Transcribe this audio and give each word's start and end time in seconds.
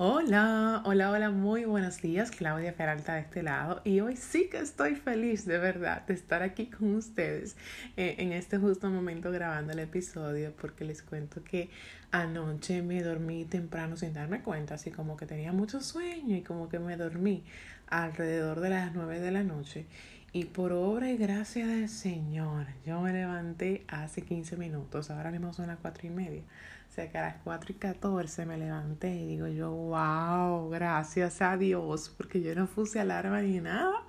Hola, 0.00 0.80
hola, 0.84 1.10
hola, 1.10 1.30
muy 1.30 1.64
buenos 1.64 2.00
días, 2.00 2.30
Claudia 2.30 2.72
Peralta 2.76 3.14
de 3.14 3.22
este 3.22 3.42
lado. 3.42 3.80
Y 3.82 3.98
hoy 3.98 4.14
sí 4.14 4.48
que 4.48 4.58
estoy 4.58 4.94
feliz 4.94 5.44
de 5.44 5.58
verdad 5.58 6.06
de 6.06 6.14
estar 6.14 6.40
aquí 6.44 6.66
con 6.66 6.94
ustedes 6.94 7.56
eh, 7.96 8.14
en 8.18 8.32
este 8.32 8.58
justo 8.58 8.88
momento 8.90 9.32
grabando 9.32 9.72
el 9.72 9.80
episodio 9.80 10.52
porque 10.52 10.84
les 10.84 11.02
cuento 11.02 11.42
que 11.42 11.68
anoche 12.12 12.80
me 12.80 13.02
dormí 13.02 13.44
temprano 13.44 13.96
sin 13.96 14.14
darme 14.14 14.40
cuenta, 14.40 14.74
así 14.74 14.92
como 14.92 15.16
que 15.16 15.26
tenía 15.26 15.52
mucho 15.52 15.80
sueño 15.80 16.36
y 16.36 16.42
como 16.42 16.68
que 16.68 16.78
me 16.78 16.96
dormí 16.96 17.42
alrededor 17.88 18.60
de 18.60 18.70
las 18.70 18.94
nueve 18.94 19.18
de 19.18 19.32
la 19.32 19.42
noche. 19.42 19.86
Y 20.32 20.44
por 20.44 20.72
obra 20.72 21.10
y 21.10 21.16
gracia 21.16 21.66
del 21.66 21.88
Señor 21.88 22.66
yo 22.86 23.00
me 23.00 23.12
levanté 23.12 23.84
hace 23.88 24.22
15 24.22 24.56
minutos, 24.58 25.10
ahora 25.10 25.32
mismo 25.32 25.52
son 25.52 25.66
las 25.66 25.78
cuatro 25.78 26.06
y 26.06 26.10
media 26.10 26.42
sea 26.98 27.10
que 27.12 27.18
a 27.18 27.22
las 27.22 27.36
4 27.44 27.72
y 27.72 27.74
14 27.76 28.44
me 28.44 28.58
levanté 28.58 29.14
y 29.14 29.24
digo 29.24 29.46
yo, 29.46 29.70
wow, 29.70 30.68
gracias 30.68 31.40
a 31.40 31.56
Dios, 31.56 32.12
porque 32.16 32.42
yo 32.42 32.56
no 32.56 32.66
puse 32.66 32.98
alarma 32.98 33.40
ni 33.40 33.60
nada. 33.60 34.04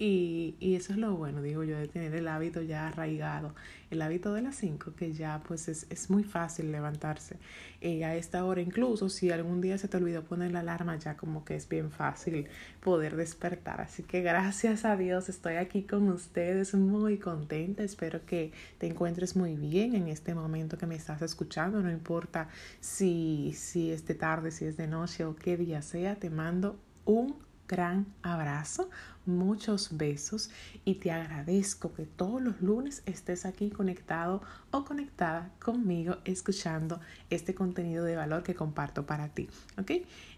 Y, 0.00 0.54
y, 0.60 0.76
eso 0.76 0.92
es 0.92 0.98
lo 0.98 1.16
bueno, 1.16 1.42
digo 1.42 1.64
yo, 1.64 1.76
de 1.76 1.88
tener 1.88 2.14
el 2.14 2.28
hábito 2.28 2.62
ya 2.62 2.86
arraigado, 2.86 3.56
el 3.90 4.00
hábito 4.00 4.32
de 4.32 4.42
las 4.42 4.54
5, 4.54 4.94
que 4.94 5.12
ya 5.12 5.42
pues 5.46 5.66
es, 5.66 5.88
es 5.90 6.08
muy 6.08 6.22
fácil 6.22 6.70
levantarse. 6.70 7.36
Y 7.80 8.04
a 8.04 8.14
esta 8.14 8.44
hora 8.44 8.60
incluso, 8.60 9.08
si 9.08 9.32
algún 9.32 9.60
día 9.60 9.76
se 9.76 9.88
te 9.88 9.96
olvidó 9.96 10.22
poner 10.22 10.52
la 10.52 10.60
alarma, 10.60 10.96
ya 10.96 11.16
como 11.16 11.44
que 11.44 11.56
es 11.56 11.68
bien 11.68 11.90
fácil 11.90 12.46
poder 12.80 13.16
despertar. 13.16 13.80
Así 13.80 14.04
que 14.04 14.22
gracias 14.22 14.84
a 14.84 14.96
Dios 14.96 15.28
estoy 15.28 15.56
aquí 15.56 15.82
con 15.82 16.08
ustedes, 16.10 16.74
muy 16.74 17.18
contenta. 17.18 17.82
Espero 17.82 18.24
que 18.24 18.52
te 18.78 18.86
encuentres 18.86 19.34
muy 19.34 19.56
bien 19.56 19.96
en 19.96 20.06
este 20.06 20.32
momento 20.32 20.78
que 20.78 20.86
me 20.86 20.94
estás 20.94 21.22
escuchando. 21.22 21.80
No 21.82 21.90
importa 21.90 22.48
si, 22.80 23.52
si 23.56 23.90
es 23.90 24.06
de 24.06 24.14
tarde, 24.14 24.52
si 24.52 24.64
es 24.64 24.76
de 24.76 24.86
noche 24.86 25.24
o 25.24 25.34
qué 25.34 25.56
día 25.56 25.82
sea, 25.82 26.14
te 26.16 26.30
mando 26.30 26.78
un 27.04 27.47
gran 27.68 28.06
abrazo, 28.22 28.90
muchos 29.26 29.96
besos 29.96 30.50
y 30.84 30.96
te 30.96 31.12
agradezco 31.12 31.92
que 31.92 32.06
todos 32.06 32.42
los 32.42 32.60
lunes 32.62 33.02
estés 33.06 33.44
aquí 33.44 33.70
conectado 33.70 34.42
o 34.70 34.84
conectada 34.84 35.50
conmigo 35.60 36.16
escuchando 36.24 36.98
este 37.30 37.54
contenido 37.54 38.04
de 38.04 38.16
valor 38.16 38.42
que 38.42 38.54
comparto 38.54 39.06
para 39.06 39.28
ti. 39.28 39.48
¿Ok? 39.78 39.92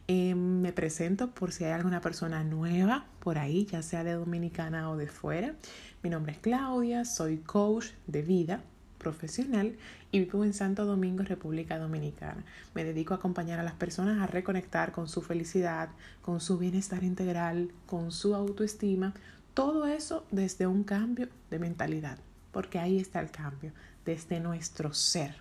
Eh, 0.09 0.35
me 0.35 0.73
presento 0.73 1.31
por 1.31 1.53
si 1.53 1.65
hay 1.65 1.73
alguna 1.73 2.01
persona 2.01 2.43
nueva 2.43 3.07
por 3.21 3.39
ahí, 3.39 3.65
ya 3.67 3.81
sea 3.81 4.03
de 4.03 4.15
Dominicana 4.15 4.91
o 4.91 4.97
de 4.97 5.07
fuera. 5.07 5.55
Mi 6.03 6.11
nombre 6.11 6.33
es 6.33 6.39
Claudia, 6.39 7.05
soy 7.05 7.39
coach 7.39 7.87
de 8.09 8.23
vida 8.23 8.61
profesional 9.01 9.75
y 10.13 10.21
vivo 10.21 10.45
en 10.45 10.55
Santo 10.55 10.85
Domingo, 10.85 11.25
República 11.25 11.79
Dominicana. 11.79 12.45
Me 12.75 12.85
dedico 12.85 13.15
a 13.15 13.17
acompañar 13.17 13.59
a 13.59 13.65
las 13.65 13.75
personas 13.75 14.21
a 14.21 14.29
reconectar 14.29 14.93
con 14.93 15.09
su 15.09 15.23
felicidad, 15.23 15.89
con 16.23 16.41
su 16.41 16.59
bienestar 16.59 17.03
integral, 17.03 17.73
con 17.87 18.13
su 18.13 18.37
autoestima, 18.37 19.15
todo 19.55 19.87
eso 19.87 20.25
desde 20.31 20.69
un 20.69 20.85
cambio 20.85 21.29
de 21.51 21.59
mentalidad, 21.59 22.19
porque 22.53 22.79
ahí 22.79 22.99
está 23.01 23.21
el 23.21 23.33
cambio, 23.33 23.73
desde 24.05 24.41
nuestro 24.41 24.93
ser. 24.93 25.35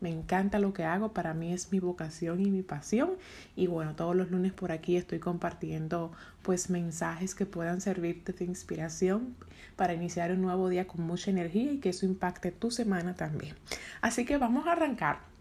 Me 0.00 0.10
encanta 0.10 0.58
lo 0.58 0.72
que 0.72 0.84
hago, 0.84 1.12
para 1.12 1.32
mí 1.32 1.52
es 1.52 1.70
mi 1.70 1.78
vocación 1.78 2.40
y 2.40 2.50
mi 2.50 2.62
pasión. 2.62 3.10
Y 3.54 3.68
bueno, 3.68 3.94
todos 3.94 4.16
los 4.16 4.32
lunes 4.32 4.52
por 4.52 4.72
aquí 4.72 4.96
estoy 4.96 5.20
compartiendo 5.20 6.10
pues 6.42 6.70
mensajes 6.70 7.36
que 7.36 7.46
puedan 7.46 7.80
servirte 7.80 8.32
de 8.32 8.44
inspiración 8.44 9.36
para 9.76 9.94
iniciar 9.94 10.32
un 10.32 10.42
nuevo 10.42 10.68
día 10.68 10.88
con 10.88 11.02
mucha 11.02 11.30
energía 11.30 11.70
y 11.70 11.78
que 11.78 11.90
eso 11.90 12.04
impacte 12.04 12.50
tu 12.50 12.72
semana 12.72 13.14
también. 13.14 13.54
Así 14.00 14.24
que 14.24 14.38
vamos 14.38 14.66
a 14.66 14.72
arrancar. 14.72 15.31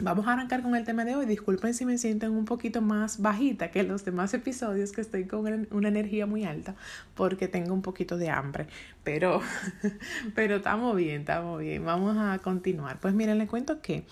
Vamos 0.00 0.28
a 0.28 0.34
arrancar 0.34 0.62
con 0.62 0.76
el 0.76 0.84
tema 0.84 1.04
de 1.04 1.16
hoy. 1.16 1.26
Disculpen 1.26 1.74
si 1.74 1.84
me 1.84 1.98
sienten 1.98 2.30
un 2.30 2.44
poquito 2.44 2.80
más 2.80 3.20
bajita 3.20 3.72
que 3.72 3.82
los 3.82 4.04
demás 4.04 4.32
episodios, 4.32 4.92
que 4.92 5.00
estoy 5.00 5.26
con 5.26 5.66
una 5.72 5.88
energía 5.88 6.24
muy 6.24 6.44
alta, 6.44 6.76
porque 7.16 7.48
tengo 7.48 7.74
un 7.74 7.82
poquito 7.82 8.16
de 8.16 8.30
hambre. 8.30 8.68
Pero, 9.02 9.42
pero 10.36 10.56
estamos 10.56 10.94
bien, 10.94 11.22
estamos 11.22 11.58
bien. 11.60 11.84
Vamos 11.84 12.16
a 12.16 12.38
continuar. 12.38 13.00
Pues 13.00 13.12
miren, 13.12 13.38
les 13.38 13.48
cuento 13.48 13.82
que 13.82 14.04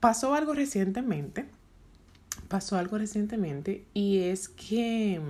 pasó 0.00 0.34
algo 0.34 0.54
recientemente. 0.54 1.46
Pasó 2.48 2.76
algo 2.76 2.98
recientemente 2.98 3.84
y 3.94 4.22
es 4.22 4.48
que 4.48 5.20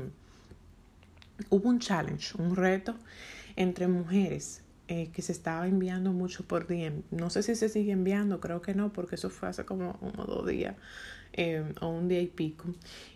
hubo 1.51 1.69
un 1.69 1.81
challenge, 1.81 2.35
un 2.39 2.57
reto 2.57 2.95
entre 3.57 3.89
mujeres 3.89 4.64
eh, 4.89 5.11
que 5.13 5.23
se 5.23 5.33
estaba 5.33 5.67
enviando 5.67 6.13
mucho 6.13 6.45
por 6.47 6.67
DM. 6.67 7.03
No 7.11 7.31
sé 7.31 7.43
si 7.43 7.55
se 7.55 7.69
sigue 7.69 7.93
enviando, 7.93 8.41
creo 8.41 8.61
que 8.61 8.75
no, 8.75 8.93
porque 8.93 9.15
eso 9.15 9.31
fue 9.31 9.49
hace 9.49 9.65
como 9.65 9.97
uno 10.01 10.23
o 10.23 10.27
dos 10.27 10.47
días 10.47 10.77
eh, 11.33 11.65
o 11.81 11.89
un 11.89 12.09
día 12.09 12.21
y 12.21 12.27
pico. 12.27 12.67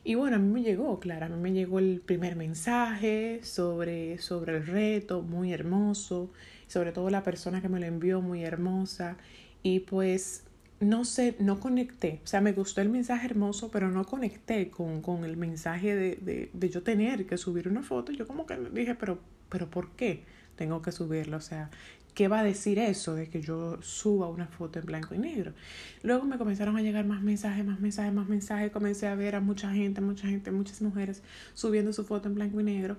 Y 0.02 0.14
bueno, 0.14 0.36
a 0.36 0.38
mí 0.38 0.48
me 0.50 0.62
llegó, 0.62 0.98
claro, 0.98 1.26
a 1.26 1.28
mí 1.28 1.36
me 1.36 1.52
llegó 1.52 1.78
el 1.78 2.00
primer 2.00 2.36
mensaje 2.36 3.40
sobre, 3.42 4.18
sobre 4.18 4.56
el 4.56 4.66
reto, 4.66 5.22
muy 5.22 5.52
hermoso, 5.52 6.30
sobre 6.66 6.92
todo 6.92 7.10
la 7.10 7.22
persona 7.22 7.60
que 7.60 7.68
me 7.68 7.80
lo 7.80 7.86
envió, 7.86 8.22
muy 8.22 8.44
hermosa. 8.44 9.16
Y 9.62 9.80
pues 9.80 10.44
no 10.80 11.04
sé, 11.04 11.36
no 11.38 11.60
conecté. 11.60 12.20
O 12.24 12.26
sea, 12.26 12.40
me 12.40 12.52
gustó 12.52 12.80
el 12.80 12.88
mensaje 12.88 13.26
hermoso, 13.26 13.70
pero 13.70 13.90
no 13.90 14.04
conecté 14.04 14.70
con, 14.70 15.02
con 15.02 15.24
el 15.24 15.36
mensaje 15.36 15.94
de, 15.94 16.16
de, 16.16 16.50
de, 16.52 16.68
yo 16.70 16.82
tener 16.82 17.26
que 17.26 17.36
subir 17.36 17.68
una 17.68 17.82
foto. 17.82 18.12
Yo 18.12 18.26
como 18.26 18.46
que 18.46 18.56
dije, 18.72 18.94
pero, 18.94 19.18
pero 19.48 19.68
¿por 19.68 19.90
qué? 19.92 20.24
tengo 20.58 20.82
que 20.82 20.92
subirlo. 20.92 21.38
O 21.38 21.40
sea, 21.40 21.70
¿qué 22.14 22.28
va 22.28 22.40
a 22.40 22.44
decir 22.44 22.78
eso 22.78 23.14
de 23.14 23.28
que 23.30 23.40
yo 23.40 23.80
suba 23.80 24.28
una 24.28 24.48
foto 24.48 24.80
en 24.80 24.84
blanco 24.84 25.14
y 25.14 25.18
negro? 25.18 25.54
Luego 26.02 26.24
me 26.24 26.36
comenzaron 26.36 26.76
a 26.76 26.82
llegar 26.82 27.06
más 27.06 27.22
mensajes, 27.22 27.64
más 27.64 27.80
mensajes, 27.80 28.12
más 28.12 28.28
mensajes. 28.28 28.70
Comencé 28.70 29.06
a 29.06 29.14
ver 29.14 29.36
a 29.36 29.40
mucha 29.40 29.72
gente, 29.72 30.02
mucha 30.02 30.26
gente, 30.26 30.50
muchas 30.50 30.82
mujeres 30.82 31.22
subiendo 31.54 31.94
su 31.94 32.04
foto 32.04 32.28
en 32.28 32.34
blanco 32.34 32.60
y 32.60 32.64
negro. 32.64 32.98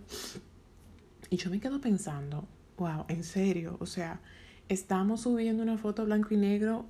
Y 1.29 1.37
yo 1.37 1.51
me 1.51 1.59
quedo 1.59 1.79
pensando, 1.79 2.47
wow, 2.77 3.05
en 3.09 3.23
serio, 3.23 3.77
o 3.79 3.85
sea, 3.85 4.19
estamos 4.67 5.21
subiendo 5.21 5.61
una 5.61 5.77
foto 5.77 6.05
blanco 6.05 6.33
y 6.33 6.37
negro 6.37 6.85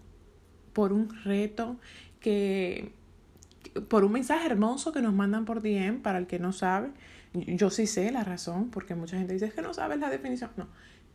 por 0.79 0.93
un 0.93 1.09
reto 1.25 1.75
que 2.21 2.93
por 3.89 4.05
un 4.05 4.13
mensaje 4.13 4.45
hermoso 4.45 4.93
que 4.93 5.01
nos 5.01 5.13
mandan 5.13 5.43
por 5.43 5.61
DM 5.61 6.01
para 6.01 6.17
el 6.19 6.25
que 6.25 6.39
no 6.39 6.53
sabe. 6.53 6.91
Yo 7.33 7.69
sí 7.69 7.85
sé 7.85 8.13
la 8.13 8.23
razón, 8.23 8.69
porque 8.69 8.95
mucha 8.95 9.17
gente 9.17 9.33
dice 9.33 9.51
que 9.51 9.61
no 9.61 9.73
sabes 9.73 9.99
la 9.99 10.09
definición. 10.09 10.51
No, 10.55 10.69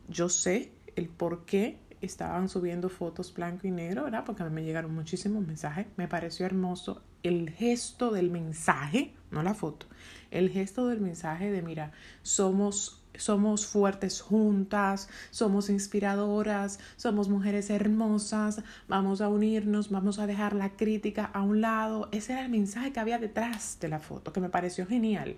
yo 0.07 0.29
sé 0.29 0.71
el 0.95 1.09
por 1.09 1.45
qué 1.45 1.79
estaban 1.99 2.47
subiendo 2.47 2.89
fotos 2.89 3.33
blanco 3.33 3.65
y 3.65 3.71
negro, 3.71 4.03
¿verdad? 4.03 4.23
Porque 4.23 4.43
a 4.43 4.45
mí 4.45 4.53
me 4.53 4.63
llegaron 4.63 4.93
muchísimos 4.93 5.43
mensajes. 5.43 5.87
Me 5.97 6.07
pareció 6.07 6.45
hermoso 6.45 7.01
el 7.23 7.49
gesto 7.49 8.11
del 8.11 8.29
mensaje, 8.29 9.15
no 9.31 9.41
la 9.41 9.55
foto, 9.55 9.87
el 10.29 10.51
gesto 10.51 10.89
del 10.89 11.01
mensaje 11.01 11.49
de, 11.49 11.63
mira, 11.63 11.91
somos 12.21 13.03
somos 13.17 13.65
fuertes 13.65 14.21
juntas, 14.21 15.09
somos 15.31 15.69
inspiradoras, 15.69 16.79
somos 16.95 17.29
mujeres 17.29 17.69
hermosas, 17.69 18.61
vamos 18.87 19.21
a 19.21 19.29
unirnos, 19.29 19.89
vamos 19.89 20.19
a 20.19 20.27
dejar 20.27 20.53
la 20.53 20.75
crítica 20.75 21.25
a 21.25 21.41
un 21.41 21.61
lado. 21.61 22.09
Ese 22.11 22.33
era 22.33 22.43
el 22.43 22.49
mensaje 22.49 22.91
que 22.91 22.99
había 22.99 23.19
detrás 23.19 23.77
de 23.79 23.89
la 23.89 23.99
foto, 23.99 24.33
que 24.33 24.41
me 24.41 24.49
pareció 24.49 24.85
genial. 24.85 25.37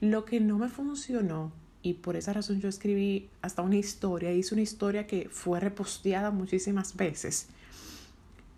Lo 0.00 0.24
que 0.24 0.40
no 0.40 0.58
me 0.58 0.68
funcionó, 0.68 1.52
y 1.82 1.94
por 1.94 2.16
esa 2.16 2.32
razón 2.32 2.60
yo 2.60 2.68
escribí 2.68 3.28
hasta 3.40 3.62
una 3.62 3.76
historia, 3.76 4.32
hice 4.32 4.54
una 4.54 4.62
historia 4.62 5.06
que 5.06 5.28
fue 5.30 5.60
reposteada 5.60 6.30
muchísimas 6.30 6.96
veces 6.96 7.48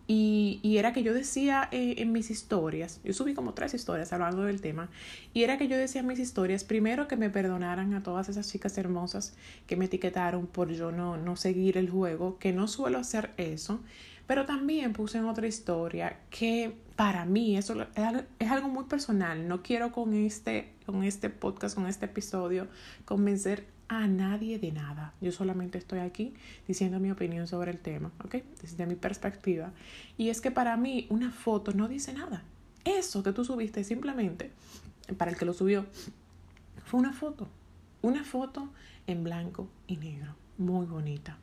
y, 0.06 0.60
y, 0.62 0.78
era 0.78 0.92
que 0.92 1.03
yo 1.03 1.15
decía 1.15 1.69
eh, 1.72 1.94
en 1.98 2.12
mis 2.12 2.31
historias, 2.31 3.00
yo 3.04 3.15
subí 3.15 3.32
como 3.32 3.54
tres 3.54 3.72
historias 3.72 4.12
hablando 4.12 4.42
del 4.42 4.60
tema, 4.60 4.91
y 5.32 5.44
era 5.44 5.56
que 5.56 5.66
yo 5.66 5.76
decía 5.76 6.03
en 6.03 6.06
mis 6.06 6.19
historias, 6.19 6.65
primero 6.65 7.09
que 7.09 7.16
me 7.16 7.31
perdonaran 7.31 7.94
a 7.94 8.03
todas 8.03 8.28
esas 8.28 8.50
chicas 8.50 8.76
hermosas 8.76 9.34
que 9.66 9.76
me 9.76 9.87
etiquetaron 9.87 10.47
por 10.47 10.70
yo 10.70 10.93
no, 10.93 11.16
no 11.16 11.37
seguir 11.37 11.78
el 11.78 11.88
juego, 11.88 12.38
que 12.38 12.53
no 12.53 12.69
suelo 12.69 12.98
hacer 12.98 13.31
eso, 13.38 13.81
pero 14.26 14.47
también 14.47 14.93
puse 14.93 15.19
en 15.19 15.26
otra 15.26 15.47
historia 15.47 16.19
que 16.31 16.75
para 16.97 17.25
mí 17.25 17.56
eso 17.56 17.87
es 18.38 18.50
algo 18.50 18.69
muy 18.69 18.84
personal, 18.84 19.49
no 19.49 19.62
quiero 19.62 19.93
con 19.93 20.14
este, 20.14 20.73
con 20.87 21.02
este 21.02 21.29
podcast, 21.31 21.75
con 21.75 21.87
este 21.87 22.06
episodio, 22.06 22.69
convencer 23.05 23.67
a 23.88 24.06
nadie 24.06 24.58
de 24.58 24.72
nada. 24.72 25.14
Yo 25.20 25.32
solamente 25.32 25.78
estoy 25.78 26.00
aquí 26.00 26.34
diciendo 26.66 27.00
mi 27.00 27.10
opinión 27.10 27.46
sobre 27.46 27.70
el 27.70 27.78
tema, 27.78 28.10
¿ok? 28.25 28.36
Desde 28.60 28.86
mi 28.86 28.94
perspectiva. 28.94 29.72
Y 30.16 30.28
es 30.28 30.40
que 30.40 30.50
para 30.50 30.76
mí 30.76 31.06
una 31.10 31.31
foto 31.31 31.72
no 31.72 31.88
dice 31.88 32.12
nada. 32.12 32.42
Eso 32.84 33.22
que 33.22 33.32
tú 33.32 33.44
subiste 33.44 33.84
simplemente, 33.84 34.50
para 35.16 35.31
el 35.31 35.36
que 35.36 35.44
lo 35.44 35.54
subió, 35.54 35.86
fue 36.84 37.00
una 37.00 37.12
foto. 37.12 37.48
Una 38.02 38.25
foto 38.25 38.69
en 39.06 39.25
blanco 39.25 39.69
y 39.86 39.96
negro. 39.96 40.34
Muy 40.58 40.86
bonita. 40.86 41.38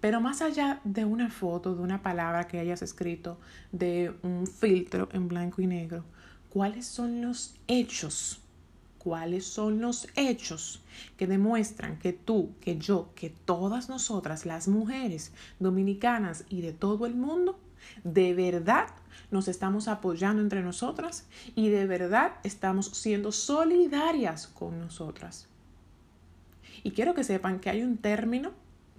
Pero 0.00 0.20
más 0.20 0.42
allá 0.42 0.80
de 0.84 1.06
una 1.06 1.30
foto, 1.30 1.74
de 1.74 1.82
una 1.82 2.02
palabra 2.02 2.46
que 2.46 2.58
hayas 2.58 2.82
escrito, 2.82 3.40
de 3.72 4.14
un 4.22 4.46
filtro 4.46 5.08
en 5.12 5.28
blanco 5.28 5.62
y 5.62 5.66
negro, 5.66 6.04
¿cuáles 6.50 6.86
son 6.86 7.22
los 7.22 7.54
hechos 7.66 8.43
cuáles 9.04 9.44
son 9.44 9.80
los 9.80 10.08
hechos 10.16 10.80
que 11.18 11.26
demuestran 11.26 11.98
que 11.98 12.14
tú, 12.14 12.54
que 12.62 12.78
yo, 12.78 13.10
que 13.14 13.28
todas 13.28 13.90
nosotras, 13.90 14.46
las 14.46 14.66
mujeres 14.66 15.30
dominicanas 15.60 16.44
y 16.48 16.62
de 16.62 16.72
todo 16.72 17.04
el 17.04 17.14
mundo, 17.14 17.58
de 18.02 18.34
verdad 18.34 18.88
nos 19.30 19.46
estamos 19.46 19.88
apoyando 19.88 20.40
entre 20.40 20.62
nosotras 20.62 21.26
y 21.54 21.68
de 21.68 21.86
verdad 21.86 22.32
estamos 22.44 22.86
siendo 22.86 23.30
solidarias 23.30 24.46
con 24.46 24.80
nosotras. 24.80 25.48
Y 26.82 26.92
quiero 26.92 27.14
que 27.14 27.24
sepan 27.24 27.60
que 27.60 27.68
hay 27.70 27.82
un 27.82 27.98
término 27.98 28.52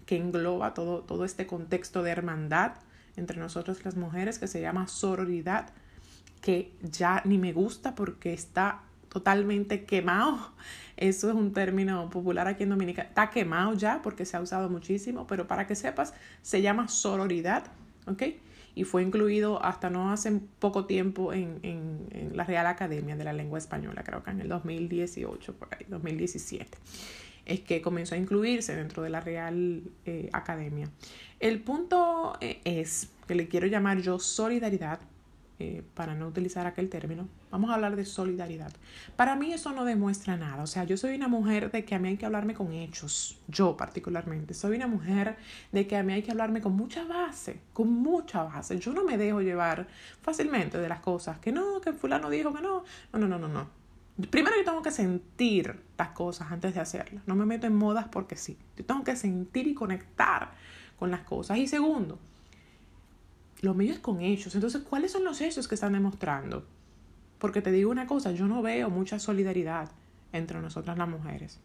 que 0.05 0.17
engloba 0.17 0.75
todo, 0.75 1.01
todo 1.01 1.25
este 1.25 1.47
contexto 1.47 2.03
de 2.03 2.11
hermandad 2.11 2.73
entre 3.17 3.39
nosotras 3.39 3.83
las 3.83 3.95
mujeres 3.95 4.37
que 4.39 4.47
se 4.47 4.61
llama 4.61 4.87
sororidad, 4.87 5.69
que 6.41 6.71
ya 6.81 7.21
ni 7.25 7.37
me 7.37 7.53
gusta 7.53 7.95
porque 7.95 8.33
está 8.33 8.83
totalmente 9.15 9.85
quemado. 9.85 10.51
Eso 10.97 11.29
es 11.29 11.35
un 11.35 11.53
término 11.53 12.09
popular 12.09 12.49
aquí 12.49 12.63
en 12.63 12.69
Dominica. 12.69 13.03
Está 13.03 13.29
quemado 13.29 13.73
ya 13.73 14.01
porque 14.01 14.25
se 14.25 14.35
ha 14.35 14.41
usado 14.41 14.69
muchísimo, 14.69 15.25
pero 15.25 15.47
para 15.47 15.65
que 15.67 15.75
sepas, 15.75 16.13
se 16.41 16.61
llama 16.61 16.89
sororidad, 16.89 17.63
¿ok? 18.07 18.23
Y 18.75 18.83
fue 18.83 19.03
incluido 19.03 19.63
hasta 19.63 19.89
no 19.89 20.11
hace 20.11 20.41
poco 20.59 20.85
tiempo 20.85 21.31
en, 21.31 21.59
en, 21.63 22.35
la 22.35 22.43
Real 22.43 22.67
Academia 22.67 23.15
de 23.15 23.23
la 23.23 23.31
Lengua 23.31 23.57
Española, 23.57 24.03
creo 24.03 24.21
que 24.21 24.31
en 24.31 24.41
el 24.41 24.49
2018, 24.49 25.53
por 25.53 25.69
ahí, 25.73 25.85
2017 25.87 26.77
es 27.45 27.61
que 27.61 27.81
comenzó 27.81 28.15
a 28.15 28.17
incluirse 28.17 28.75
dentro 28.75 29.03
de 29.03 29.11
la 29.11 29.21
Real 29.21 29.83
eh, 30.05 30.29
Academia. 30.33 30.89
El 31.39 31.61
punto 31.61 32.35
eh, 32.41 32.59
es 32.65 33.09
que 33.27 33.35
le 33.35 33.47
quiero 33.47 33.67
llamar 33.67 34.01
yo 34.01 34.17
solidaridad, 34.17 34.99
eh, 35.57 35.83
para 35.93 36.15
no 36.15 36.27
utilizar 36.27 36.67
aquel 36.67 36.89
término, 36.89 37.29
vamos 37.49 37.69
a 37.69 37.75
hablar 37.75 37.95
de 37.95 38.03
solidaridad. 38.03 38.73
Para 39.15 39.37
mí 39.37 39.53
eso 39.53 39.71
no 39.71 39.85
demuestra 39.85 40.35
nada, 40.35 40.63
o 40.63 40.67
sea, 40.67 40.83
yo 40.83 40.97
soy 40.97 41.15
una 41.15 41.29
mujer 41.29 41.71
de 41.71 41.85
que 41.85 41.95
a 41.95 41.99
mí 41.99 42.09
hay 42.09 42.17
que 42.17 42.25
hablarme 42.25 42.53
con 42.53 42.73
hechos, 42.73 43.39
yo 43.47 43.77
particularmente, 43.77 44.53
soy 44.53 44.75
una 44.75 44.87
mujer 44.87 45.37
de 45.71 45.87
que 45.87 45.95
a 45.95 46.03
mí 46.03 46.11
hay 46.11 46.23
que 46.23 46.31
hablarme 46.31 46.59
con 46.59 46.75
mucha 46.75 47.05
base, 47.05 47.61
con 47.71 47.89
mucha 47.89 48.43
base, 48.43 48.79
yo 48.79 48.91
no 48.91 49.05
me 49.05 49.17
dejo 49.17 49.41
llevar 49.41 49.87
fácilmente 50.21 50.77
de 50.77 50.89
las 50.89 50.99
cosas, 50.99 51.39
que 51.39 51.53
no, 51.53 51.79
que 51.79 51.93
fulano 51.93 52.29
dijo 52.29 52.53
que 52.53 52.61
no, 52.61 52.83
no, 53.13 53.19
no, 53.19 53.27
no, 53.27 53.39
no, 53.39 53.47
no. 53.47 53.85
Primero 54.29 54.55
yo 54.57 54.65
tengo 54.65 54.81
que 54.81 54.91
sentir 54.91 55.79
las 55.97 56.09
cosas 56.09 56.51
antes 56.51 56.73
de 56.73 56.81
hacerlas, 56.81 57.25
no 57.27 57.35
me 57.35 57.45
meto 57.45 57.65
en 57.65 57.75
modas 57.75 58.07
porque 58.09 58.35
sí, 58.35 58.57
yo 58.75 58.83
tengo 58.83 59.03
que 59.03 59.15
sentir 59.15 59.67
y 59.67 59.73
conectar 59.73 60.51
con 60.97 61.11
las 61.11 61.21
cosas. 61.21 61.57
Y 61.57 61.67
segundo, 61.67 62.19
lo 63.61 63.73
mío 63.73 63.93
es 63.93 63.99
con 63.99 64.21
hechos. 64.21 64.55
Entonces, 64.55 64.81
¿cuáles 64.81 65.11
son 65.11 65.23
los 65.23 65.41
hechos 65.41 65.67
que 65.67 65.75
están 65.75 65.93
demostrando? 65.93 66.65
Porque 67.39 67.61
te 67.61 67.71
digo 67.71 67.91
una 67.91 68.07
cosa, 68.07 68.31
yo 68.31 68.47
no 68.47 68.61
veo 68.61 68.89
mucha 68.89 69.19
solidaridad 69.19 69.89
entre 70.31 70.59
nosotras 70.61 70.97
las 70.97 71.07
mujeres. 71.07 71.59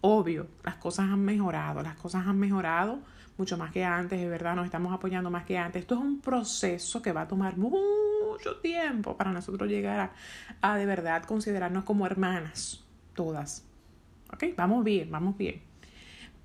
Obvio, 0.00 0.46
las 0.62 0.76
cosas 0.76 1.10
han 1.10 1.24
mejorado, 1.24 1.82
las 1.82 1.96
cosas 1.96 2.26
han 2.26 2.38
mejorado 2.38 2.98
mucho 3.36 3.56
más 3.56 3.72
que 3.72 3.84
antes, 3.84 4.20
de 4.20 4.28
verdad, 4.28 4.54
nos 4.54 4.66
estamos 4.66 4.92
apoyando 4.92 5.30
más 5.30 5.44
que 5.44 5.58
antes. 5.58 5.82
Esto 5.82 5.94
es 5.94 6.00
un 6.00 6.20
proceso 6.20 7.02
que 7.02 7.12
va 7.12 7.22
a 7.22 7.28
tomar 7.28 7.56
mucho 7.56 8.56
tiempo 8.62 9.16
para 9.16 9.32
nosotros 9.32 9.68
llegar 9.68 10.00
a, 10.60 10.72
a 10.72 10.76
de 10.76 10.86
verdad 10.86 11.24
considerarnos 11.24 11.84
como 11.84 12.06
hermanas, 12.06 12.84
todas. 13.14 13.64
¿Ok? 14.32 14.44
Vamos 14.56 14.84
bien, 14.84 15.10
vamos 15.10 15.36
bien 15.36 15.73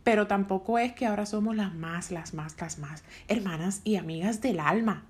pero 0.10 0.26
tampoco 0.26 0.80
es 0.80 0.94
que 0.94 1.06
ahora 1.06 1.28
somos 1.28 1.56
las 1.56 1.76
más, 1.76 2.10
las 2.10 2.34
más, 2.34 2.60
las 2.60 2.80
más 2.80 3.04
hermanas 3.28 3.82
y 3.84 3.96
amigas 3.96 4.42
del 4.42 4.60
alma. 4.60 5.04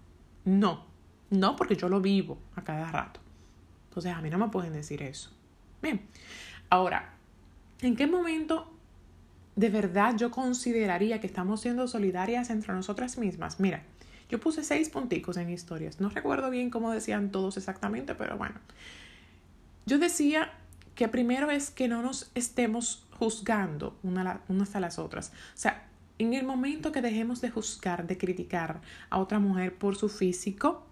No, 0.44 0.84
no 1.30 1.56
porque 1.56 1.78
yo 1.78 1.88
lo 1.88 2.01
vivo 2.01 2.38
a 2.57 2.66
cada 2.66 2.92
rato. 2.92 3.22
Entonces 3.88 4.13
a 4.13 4.19
mí 4.19 4.30
no 4.30 4.38
me 4.38 4.50
pueden 4.50 4.74
decir 4.74 5.01
eso. 5.01 5.31
Bien, 5.81 6.01
ahora, 6.69 7.13
¿en 7.81 7.96
qué 7.96 8.07
momento 8.07 8.74
de 9.56 9.69
verdad 9.69 10.18
yo 10.18 10.31
consideraría 10.31 11.22
que 11.22 11.28
estamos 11.28 11.62
siendo 11.62 11.88
solidarias 11.88 12.50
entre 12.50 12.74
nosotras 12.74 13.18
mismas? 13.18 13.62
Mira, 13.62 13.84
yo 14.30 14.42
puse 14.42 14.66
seis 14.66 14.90
punticos 14.90 15.38
en 15.38 15.50
historias. 15.50 16.02
No 16.02 16.10
recuerdo 16.10 16.50
bien 16.50 16.69
cómo 16.69 16.92
decían 16.92 17.31
todos 17.31 17.56
exactamente, 17.56 18.16
pero 18.16 18.38
bueno. 18.38 18.56
Yo 19.86 19.98
decía 19.98 20.52
que 20.95 21.07
primero 21.07 21.52
es 21.52 21.72
que 21.72 21.88
no 21.88 22.02
nos 22.02 22.31
estemos 22.36 23.06
juzgando 23.19 24.00
unas 24.01 24.75
a 24.75 24.80
las 24.80 24.98
otras. 24.98 25.33
O 25.54 25.57
sea, 25.57 25.86
en 26.18 26.33
el 26.33 26.45
momento 26.45 26.92
que 26.92 27.01
dejemos 27.01 27.42
de 27.42 27.51
juzgar, 27.51 28.07
de 28.07 28.18
criticar 28.18 28.81
a 29.10 29.19
otra 29.19 29.39
mujer 29.39 29.75
por 29.75 29.98
su 29.98 30.07
físico, 30.07 30.86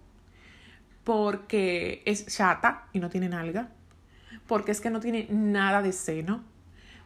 porque 1.04 2.02
es 2.04 2.26
chata 2.26 2.86
y 2.92 3.00
no 3.00 3.08
tiene 3.08 3.30
nalga, 3.30 3.70
porque 4.46 4.72
es 4.72 4.80
que 4.80 4.90
no 4.90 5.00
tiene 5.00 5.26
nada 5.30 5.80
de 5.80 5.92
seno, 5.92 6.44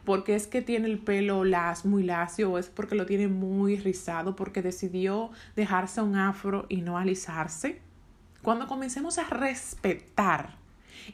porque 0.03 0.35
es 0.35 0.45
que 0.47 0.61
tiene 0.61 0.87
el 0.87 0.99
pelo 0.99 1.45
las, 1.45 1.85
muy 1.85 2.03
lacio 2.03 2.51
o 2.51 2.57
es 2.57 2.67
porque 2.67 2.95
lo 2.95 3.05
tiene 3.05 3.29
muy 3.29 3.77
rizado, 3.77 4.35
porque 4.35 4.61
decidió 4.61 5.31
dejarse 5.55 6.01
un 6.01 6.17
afro 6.17 6.65
y 6.67 6.81
no 6.81 6.97
alisarse. 6.97 7.81
Cuando 8.41 8.67
comencemos 8.67 9.17
a 9.17 9.23
respetar 9.23 10.62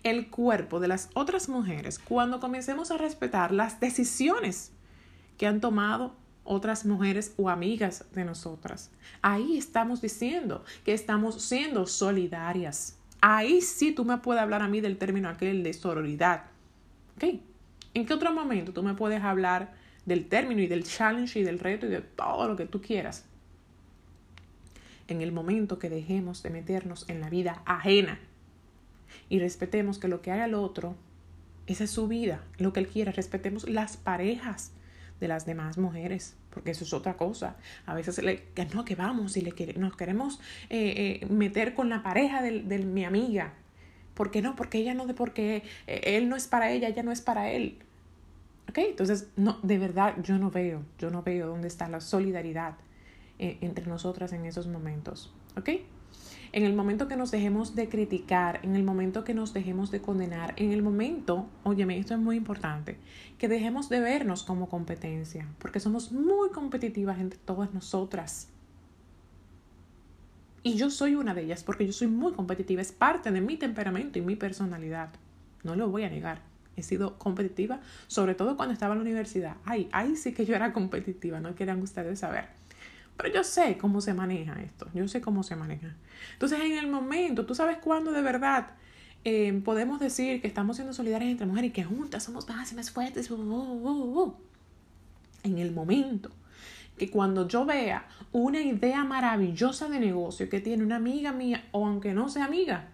el 0.04 0.30
cuerpo 0.30 0.80
de 0.80 0.88
las 0.88 1.10
otras 1.14 1.50
mujeres 1.50 2.00
cuando 2.00 2.40
comencemos 2.40 2.92
a 2.92 2.98
respetar 2.98 3.52
las 3.52 3.80
decisiones 3.80 4.72
que 5.38 5.48
han 5.48 5.62
tomado 5.62 6.16
otras 6.44 6.86
mujeres 6.86 7.34
o 7.38 7.50
amigas 7.50 8.06
de 8.14 8.26
nosotras. 8.26 8.92
Ahí 9.22 9.58
estamos 9.58 10.02
diciendo 10.02 10.64
que 10.84 10.94
estamos 10.94 11.42
siendo 11.44 11.86
solidarias. 11.86 12.98
Ahí 13.22 13.62
sí 13.62 13.92
tú 13.92 14.04
me 14.04 14.18
puedes 14.18 14.42
hablar 14.42 14.62
a 14.62 14.68
mí 14.68 14.82
del 14.82 14.98
término 14.98 15.30
aquel 15.30 15.64
de 15.64 15.74
sororidad. 15.74 16.46
¿Ok? 17.16 17.40
¿En 17.94 18.06
qué 18.06 18.14
otro 18.14 18.34
momento 18.34 18.74
tú 18.74 18.82
me 18.82 18.96
puedes 18.96 19.22
hablar 19.24 19.74
del 20.06 20.28
término 20.28 20.62
y 20.62 20.68
del 20.68 20.84
challenge 20.84 21.40
y 21.40 21.44
del 21.44 21.60
reto 21.60 21.86
y 21.86 21.90
de 21.90 22.02
todo 22.02 22.48
lo 22.48 22.56
que 22.56 22.66
tú 22.66 22.82
quieras? 22.82 23.26
En 25.08 25.22
el 25.22 25.32
momento 25.32 25.80
que 25.80 25.90
dejemos 25.90 26.42
de 26.44 26.50
meternos 26.50 27.08
en 27.10 27.22
la 27.22 27.30
vida 27.30 27.62
ajena 27.66 28.20
y 29.30 29.40
respetemos 29.40 30.00
que 30.00 30.08
lo 30.08 30.22
que 30.22 30.32
haga 30.32 30.46
el 30.46 30.54
otro, 30.54 30.96
esa 31.68 31.84
es 31.84 31.92
su 31.92 32.08
vida, 32.08 32.44
lo 32.58 32.74
que 32.74 32.80
él 32.80 32.88
quiere, 32.88 33.12
respetemos 33.12 33.70
las 33.70 33.98
parejas 33.98 34.72
de 35.20 35.28
las 35.28 35.46
demás 35.46 35.78
mujeres, 35.78 36.36
porque 36.50 36.72
eso 36.72 36.84
es 36.84 36.94
otra 36.94 37.18
cosa. 37.18 37.58
A 37.86 37.94
veces 37.94 38.22
le, 38.24 38.44
no, 38.74 38.86
que 38.86 38.96
vamos 38.96 39.38
y 39.38 39.42
le 39.42 39.54
nos 39.74 39.96
queremos 39.96 40.40
eh, 40.70 41.20
eh, 41.22 41.26
meter 41.28 41.74
con 41.74 41.90
la 41.90 42.02
pareja 42.02 42.42
de, 42.42 42.62
de, 42.62 42.80
mi 42.80 43.06
amiga. 43.06 43.54
¿Por 44.14 44.32
qué 44.32 44.42
no? 44.42 44.56
Porque 44.56 44.80
ella 44.80 44.94
no, 44.94 45.06
porque 45.16 45.64
eh, 45.88 46.02
él 46.04 46.30
no 46.30 46.36
es 46.36 46.48
para 46.48 46.72
ella, 46.72 46.88
ella 46.88 47.04
no 47.04 47.12
es 47.12 47.22
para 47.22 47.52
él. 47.52 47.78
¿Ok? 48.70 48.78
Entonces, 48.80 49.28
no, 49.36 49.60
de 49.64 49.78
verdad, 49.78 50.16
yo 50.24 50.38
no 50.38 50.52
veo, 50.52 50.84
yo 50.98 51.10
no 51.10 51.24
veo 51.24 51.48
dónde 51.48 51.68
está 51.68 51.90
la 51.90 52.02
solidaridad 52.02 52.76
entre 53.42 53.86
nosotras 53.86 54.34
en 54.34 54.46
esos 54.46 54.68
momentos. 54.68 55.34
¿Ok? 55.58 55.70
En 56.52 56.64
el 56.64 56.74
momento 56.74 57.08
que 57.08 57.16
nos 57.16 57.30
dejemos 57.30 57.76
de 57.76 57.90
criticar, 57.90 58.60
en 58.64 58.76
el 58.76 58.84
momento 58.84 59.24
que 59.24 59.36
nos 59.36 59.54
dejemos 59.54 59.92
de 59.92 60.02
condenar, 60.02 60.56
en 60.58 60.72
el 60.72 60.82
momento, 60.82 61.48
óyeme, 61.64 62.00
esto 62.00 62.16
es 62.16 62.20
muy 62.20 62.38
importante, 62.38 62.98
que 63.38 63.48
dejemos 63.48 63.88
de 63.88 64.00
vernos 64.00 64.44
como 64.44 64.68
competencia, 64.68 65.48
porque 65.60 65.80
somos 65.80 66.12
muy 66.12 66.50
competitivas 66.50 67.20
entre 67.20 67.38
todas 67.38 67.72
nosotras. 67.76 68.48
Y 70.64 70.74
yo 70.74 70.90
soy 70.90 71.14
una 71.14 71.36
de 71.36 71.44
ellas 71.44 71.64
porque 71.64 71.86
yo 71.86 71.94
soy 71.94 72.08
muy 72.08 72.34
competitiva, 72.34 72.82
es 72.82 72.92
parte 72.92 73.32
de 73.32 73.42
mi 73.42 73.56
temperamento 73.56 74.18
y 74.18 74.24
mi 74.24 74.36
personalidad. 74.36 75.12
No 75.64 75.76
lo 75.76 75.90
voy 75.90 76.04
a 76.04 76.10
negar. 76.10 76.42
He 76.76 76.82
sido 76.82 77.20
competitiva, 77.20 77.80
sobre 78.08 78.34
todo 78.34 78.58
cuando 78.58 78.74
estaba 78.74 78.94
en 78.94 79.00
la 79.00 79.04
universidad. 79.04 79.58
Ay, 79.66 79.88
ay, 79.92 80.16
sí 80.16 80.34
que 80.34 80.46
yo 80.46 80.56
era 80.56 80.74
competitiva, 80.74 81.40
no 81.40 81.54
quieran 81.54 81.82
ustedes 81.82 82.20
saber. 82.20 82.59
Pero 83.20 83.34
yo 83.34 83.44
sé 83.44 83.78
cómo 83.78 84.00
se 84.00 84.14
maneja 84.14 84.62
esto, 84.62 84.88
yo 84.94 85.06
sé 85.10 85.20
cómo 85.20 85.44
se 85.44 85.58
maneja. 85.58 85.94
Entonces, 86.32 86.62
en 86.62 86.78
el 86.78 86.88
momento, 86.88 87.46
tú 87.46 87.54
sabes 87.54 87.78
cuándo 87.80 88.14
de 88.14 88.22
verdad 88.22 88.68
eh, 89.26 89.62
podemos 89.66 90.00
decir 90.00 90.40
que 90.40 90.48
estamos 90.48 90.78
siendo 90.78 90.94
solidarias 90.94 91.30
entre 91.30 91.46
mujeres 91.46 91.72
y 91.72 91.74
que 91.74 91.84
juntas 91.84 92.24
somos 92.24 92.48
más 92.48 92.72
y 92.72 92.76
más 92.76 92.92
fuertes. 92.92 93.30
En 95.44 95.58
el 95.58 95.72
momento 95.74 96.32
que 96.98 97.12
cuando 97.12 97.46
yo 97.46 97.66
vea 97.66 98.08
una 98.32 98.62
idea 98.62 99.04
maravillosa 99.04 99.90
de 99.90 100.00
negocio 100.00 100.50
que 100.50 100.62
tiene 100.62 100.86
una 100.86 100.96
amiga 100.96 101.34
mía 101.34 101.66
o 101.72 101.86
aunque 101.86 102.14
no 102.14 102.30
sea 102.30 102.46
amiga, 102.46 102.88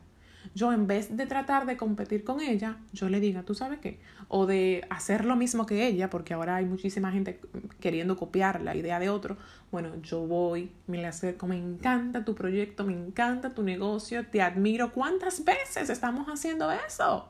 yo 0.54 0.72
en 0.74 0.88
vez 0.88 1.16
de 1.16 1.26
tratar 1.26 1.66
de 1.66 1.78
competir 1.78 2.24
con 2.24 2.42
ella, 2.42 2.78
yo 2.94 3.10
le 3.10 3.20
diga, 3.20 3.44
¿tú 3.44 3.56
sabes 3.56 3.80
qué? 3.80 4.00
O 4.28 4.46
de 4.46 4.86
hacer 4.90 5.26
lo 5.26 5.36
mismo 5.36 5.66
que 5.66 5.88
ella, 5.88 6.10
porque 6.10 6.34
ahora 6.34 6.58
hay 6.58 6.66
muchísima 6.66 7.12
gente 7.12 7.40
queriendo 7.80 8.18
copiar 8.18 8.62
la 8.62 8.76
idea 8.76 9.00
de 9.00 9.10
otro. 9.10 9.38
Bueno, 9.72 9.96
yo 10.02 10.22
voy, 10.22 10.72
me 10.88 10.98
le 10.98 11.08
acerco, 11.08 11.48
me 11.48 11.58
encanta 11.58 12.26
tu 12.26 12.36
proyecto, 12.36 12.86
me 12.86 12.94
encanta 12.94 13.54
tu 13.54 13.64
negocio, 13.64 14.26
te 14.28 14.42
admiro. 14.42 14.92
¿Cuántas 14.92 15.44
veces 15.44 15.90
estamos 15.90 16.28
haciendo 16.28 16.72
eso? 16.72 17.30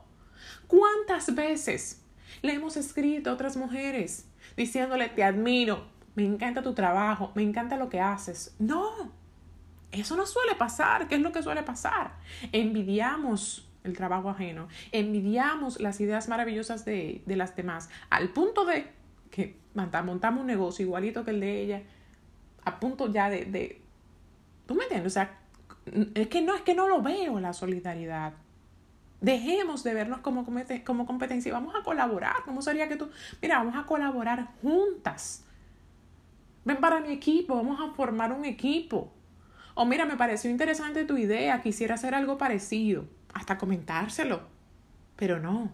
¿Cuántas 0.66 1.34
veces 1.34 2.02
le 2.42 2.54
hemos 2.54 2.76
escrito 2.76 3.30
a 3.30 3.34
otras 3.34 3.56
mujeres 3.56 4.26
diciéndole, 4.56 5.08
te 5.08 5.24
admiro, 5.24 5.86
me 6.14 6.24
encanta 6.24 6.62
tu 6.62 6.74
trabajo, 6.74 7.32
me 7.34 7.42
encanta 7.42 7.76
lo 7.76 7.88
que 7.88 8.00
haces? 8.00 8.54
No, 8.58 9.12
eso 10.00 10.16
no 10.16 10.26
suele 10.26 10.54
pasar. 10.54 11.08
¿Qué 11.08 11.16
es 11.16 11.20
lo 11.20 11.32
que 11.32 11.42
suele 11.42 11.62
pasar? 11.62 12.14
Envidiamos 12.52 13.68
el 13.84 13.96
trabajo 13.96 14.30
ajeno, 14.30 14.68
envidiamos 14.92 15.80
las 15.80 16.00
ideas 16.00 16.28
maravillosas 16.28 16.84
de, 16.84 17.22
de 17.24 17.36
las 17.36 17.54
demás, 17.54 17.88
al 18.10 18.30
punto 18.30 18.64
de 18.64 18.90
que 19.30 19.56
montamos 19.74 20.40
un 20.40 20.46
negocio 20.46 20.84
igualito 20.84 21.24
que 21.24 21.30
el 21.30 21.40
de 21.40 21.62
ella, 21.62 21.82
a 22.64 22.80
punto 22.80 23.12
ya 23.12 23.30
de, 23.30 23.44
de 23.44 23.80
¿tú 24.66 24.74
me 24.74 24.84
entiendes? 24.84 25.12
O 25.12 25.14
sea, 25.14 25.38
es 26.14 26.28
que 26.28 26.42
no, 26.42 26.54
es 26.54 26.62
que 26.62 26.74
no 26.74 26.88
lo 26.88 27.00
veo 27.00 27.38
la 27.40 27.52
solidaridad. 27.52 28.34
Dejemos 29.20 29.82
de 29.82 29.94
vernos 29.94 30.20
como, 30.20 30.44
como 30.84 31.06
competencia 31.06 31.52
vamos 31.52 31.74
a 31.74 31.82
colaborar. 31.82 32.36
¿Cómo 32.44 32.60
sería 32.60 32.88
que 32.88 32.96
tú, 32.96 33.08
mira, 33.40 33.58
vamos 33.58 33.76
a 33.76 33.86
colaborar 33.86 34.48
juntas? 34.60 35.44
Ven 36.64 36.78
para 36.78 37.00
mi 37.00 37.12
equipo, 37.12 37.54
vamos 37.54 37.80
a 37.80 37.94
formar 37.94 38.32
un 38.32 38.44
equipo. 38.44 39.12
O 39.78 39.84
mira, 39.84 40.06
me 40.06 40.16
pareció 40.16 40.50
interesante 40.50 41.04
tu 41.04 41.18
idea, 41.18 41.60
quisiera 41.60 41.96
hacer 41.96 42.14
algo 42.14 42.38
parecido. 42.38 43.04
Hasta 43.34 43.58
comentárselo. 43.58 44.40
Pero 45.16 45.38
no, 45.38 45.70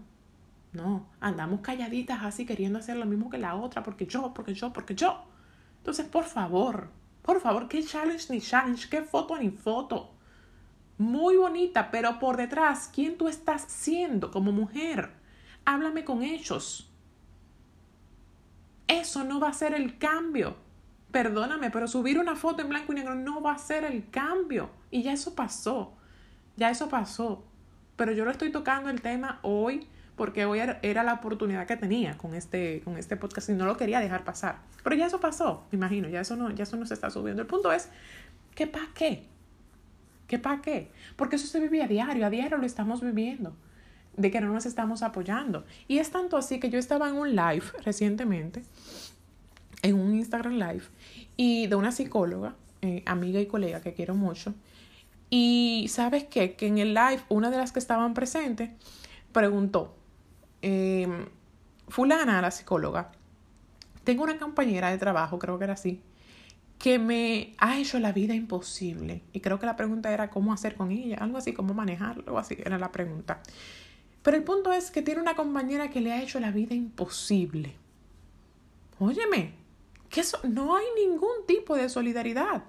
no, 0.73 1.07
andamos 1.21 1.61
calladitas 1.61 2.25
así 2.25 2.45
queriendo 2.45 2.81
hacer 2.81 2.97
lo 2.97 3.07
mismo 3.07 3.31
que 3.31 3.39
la 3.39 3.55
otra, 3.55 3.85
porque 3.85 4.07
yo, 4.07 4.35
porque 4.35 4.55
yo, 4.55 4.73
porque 4.73 4.97
yo. 4.97 5.23
Entonces, 5.79 6.05
por 6.05 6.25
favor, 6.25 6.89
por 7.23 7.41
favor, 7.41 7.69
qué 7.69 7.85
challenge 7.85 8.27
ni 8.31 8.41
challenge, 8.41 8.89
qué 8.89 9.03
foto 9.03 9.39
ni 9.39 9.51
foto. 9.51 10.11
Muy 10.99 11.37
bonita, 11.37 11.93
pero 11.93 12.19
por 12.19 12.37
detrás, 12.37 12.91
¿quién 12.93 13.17
tú 13.17 13.29
estás 13.29 13.63
siendo 13.69 14.33
como 14.33 14.51
mujer? 14.51 15.13
Háblame 15.65 16.05
con 16.05 16.25
ellos. 16.25 16.91
Eso 18.89 19.23
no 19.23 19.39
va 19.39 19.51
a 19.51 19.53
ser 19.53 19.75
el 19.75 19.97
cambio. 19.97 20.57
Perdóname, 21.13 21.71
pero 21.71 21.87
subir 21.87 22.19
una 22.19 22.35
foto 22.35 22.63
en 22.63 22.71
blanco 22.71 22.93
y 22.93 22.97
negro 22.97 23.15
no 23.15 23.43
va 23.43 23.53
a 23.53 23.59
ser 23.59 23.85
el 23.85 24.09
cambio. 24.11 24.71
Y 24.91 25.03
ya 25.03 25.13
eso 25.13 25.35
pasó. 25.35 25.93
Ya 26.57 26.71
eso 26.71 26.89
pasó. 26.89 27.45
Pero 27.97 28.13
yo 28.13 28.25
lo 28.25 28.31
estoy 28.31 28.51
tocando 28.51 28.91
el 28.91 29.01
tema 29.03 29.39
hoy 29.43 29.87
porque 30.17 30.45
hoy 30.45 30.61
era 30.83 31.03
la 31.03 31.15
oportunidad 31.15 31.67
que 31.67 31.77
tenía 31.77 32.17
con 32.19 32.35
este, 32.35 32.81
con 32.85 32.97
este 32.97 33.17
podcast 33.17 33.49
y 33.49 33.53
no 33.53 33.67
lo 33.67 33.77
quería 33.77 34.01
dejar 34.01 34.25
pasar. 34.25 34.59
Pero 34.83 34.97
ya 34.97 35.07
eso 35.07 35.21
pasó, 35.21 35.65
me 35.71 35.77
imagino, 35.77 36.09
ya 36.09 36.21
eso 36.21 36.37
no, 36.37 36.51
ya 36.51 36.65
eso 36.65 36.77
no 36.77 36.87
se 36.87 36.95
está 36.95 37.11
subiendo. 37.11 37.43
El 37.43 37.49
punto 37.49 37.73
es, 37.73 37.89
¿qué 38.55 38.67
para 38.67 38.89
qué? 38.95 39.27
¿Qué 40.27 40.39
para 40.39 40.61
qué? 40.63 40.91
Porque 41.17 41.37
eso 41.37 41.47
se 41.47 41.61
vive 41.61 41.83
a 41.83 41.89
diario, 41.89 42.27
a 42.27 42.31
diario 42.31 42.59
lo 42.59 42.67
estamos 42.67 43.01
viviendo, 43.01 43.55
de 44.17 44.31
que 44.31 44.41
no 44.41 44.53
nos 44.53 44.67
estamos 44.67 45.03
apoyando. 45.03 45.65
Y 45.89 45.99
es 45.99 46.11
tanto 46.11 46.37
así 46.37 46.61
que 46.61 46.71
yo 46.71 46.79
estaba 46.79 47.09
en 47.09 47.17
un 47.17 47.35
live 47.35 47.65
recientemente, 47.85 48.63
en 49.83 49.99
un 49.99 50.15
Instagram 50.15 50.55
live, 50.55 50.85
y 51.37 51.67
de 51.67 51.75
una 51.77 51.93
psicóloga, 51.93 52.55
eh, 52.81 53.03
amiga 53.07 53.41
y 53.41 53.47
colega 53.47 53.81
que 53.81 53.95
quiero 53.95 54.15
mucho. 54.15 54.55
Y 55.31 55.87
sabes 55.89 56.25
qué? 56.25 56.55
Que 56.55 56.67
en 56.67 56.79
el 56.79 56.95
live, 56.95 57.23
una 57.29 57.51
de 57.51 57.57
las 57.57 57.73
que 57.73 57.79
estaban 57.79 58.15
presentes 58.15 58.71
preguntó, 59.33 59.97
eh, 60.61 61.09
fulana, 61.89 62.41
la 62.43 62.51
psicóloga, 62.51 63.13
tengo 64.05 64.25
una 64.25 64.39
compañera 64.39 64.91
de 64.91 64.99
trabajo, 64.99 65.39
creo 65.39 65.59
que 65.59 65.65
era 65.65 65.73
así, 65.75 66.01
que 66.79 66.99
me 66.99 67.55
ha 67.59 67.79
hecho 67.79 67.99
la 67.99 68.13
vida 68.13 68.35
imposible. 68.35 69.23
Y 69.33 69.41
creo 69.41 69.59
que 69.59 69.67
la 69.67 69.77
pregunta 69.77 70.13
era 70.13 70.31
cómo 70.31 70.53
hacer 70.53 70.75
con 70.75 70.91
ella, 70.91 71.17
algo 71.21 71.39
así, 71.39 71.53
cómo 71.53 71.75
manejarlo, 71.75 72.25
algo 72.27 72.39
así, 72.39 72.57
era 72.59 72.79
la 72.79 72.93
pregunta. 72.93 73.41
Pero 74.23 74.37
el 74.37 74.45
punto 74.45 74.73
es 74.73 74.91
que 74.91 75.03
tiene 75.03 75.21
una 75.21 75.35
compañera 75.35 75.91
que 75.91 76.01
le 76.01 76.13
ha 76.13 76.23
hecho 76.23 76.41
la 76.41 76.51
vida 76.51 76.75
imposible. 76.75 77.75
Óyeme, 78.99 79.62
que 80.13 80.21
eso 80.21 80.39
no 80.45 80.77
hay 80.77 80.85
ningún 80.95 81.47
tipo 81.47 81.75
de 81.75 81.89
solidaridad. 81.89 82.65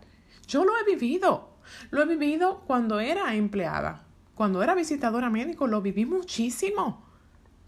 Yo 0.48 0.64
lo 0.64 0.72
he 0.78 0.86
vivido. 0.86 1.50
Lo 1.92 2.02
he 2.02 2.06
vivido 2.06 2.64
cuando 2.66 3.02
era 3.02 3.36
empleada. 3.36 4.06
Cuando 4.34 4.64
era 4.64 4.74
visitadora 4.74 5.30
médico, 5.30 5.68
lo 5.68 5.82
viví 5.82 6.06
muchísimo. 6.06 7.06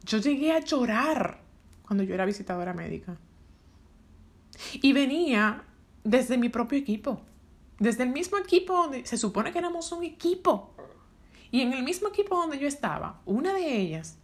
Yo 0.03 0.20
llegué 0.20 0.53
a 0.53 0.62
llorar 0.62 1.41
cuando 1.82 2.03
yo 2.05 2.13
era 2.13 2.25
visitadora 2.25 2.74
médica. 2.74 3.17
Y 4.75 4.94
venía 4.94 5.65
desde 6.05 6.38
mi 6.38 6.48
propio 6.48 6.79
equipo, 6.79 7.22
desde 7.77 8.03
el 8.03 8.10
mismo 8.10 8.38
equipo 8.38 8.74
donde 8.74 9.05
se 9.05 9.17
supone 9.17 9.51
que 9.51 9.60
éramos 9.60 9.91
un 9.91 10.05
equipo. 10.05 10.74
Y 11.51 11.60
en 11.62 11.74
el 11.74 11.84
mismo 11.84 12.08
equipo 12.08 12.38
donde 12.38 12.60
yo 12.60 12.67
estaba, 12.67 13.20
una 13.25 13.53
de 13.53 13.77
ellas, 13.77 14.17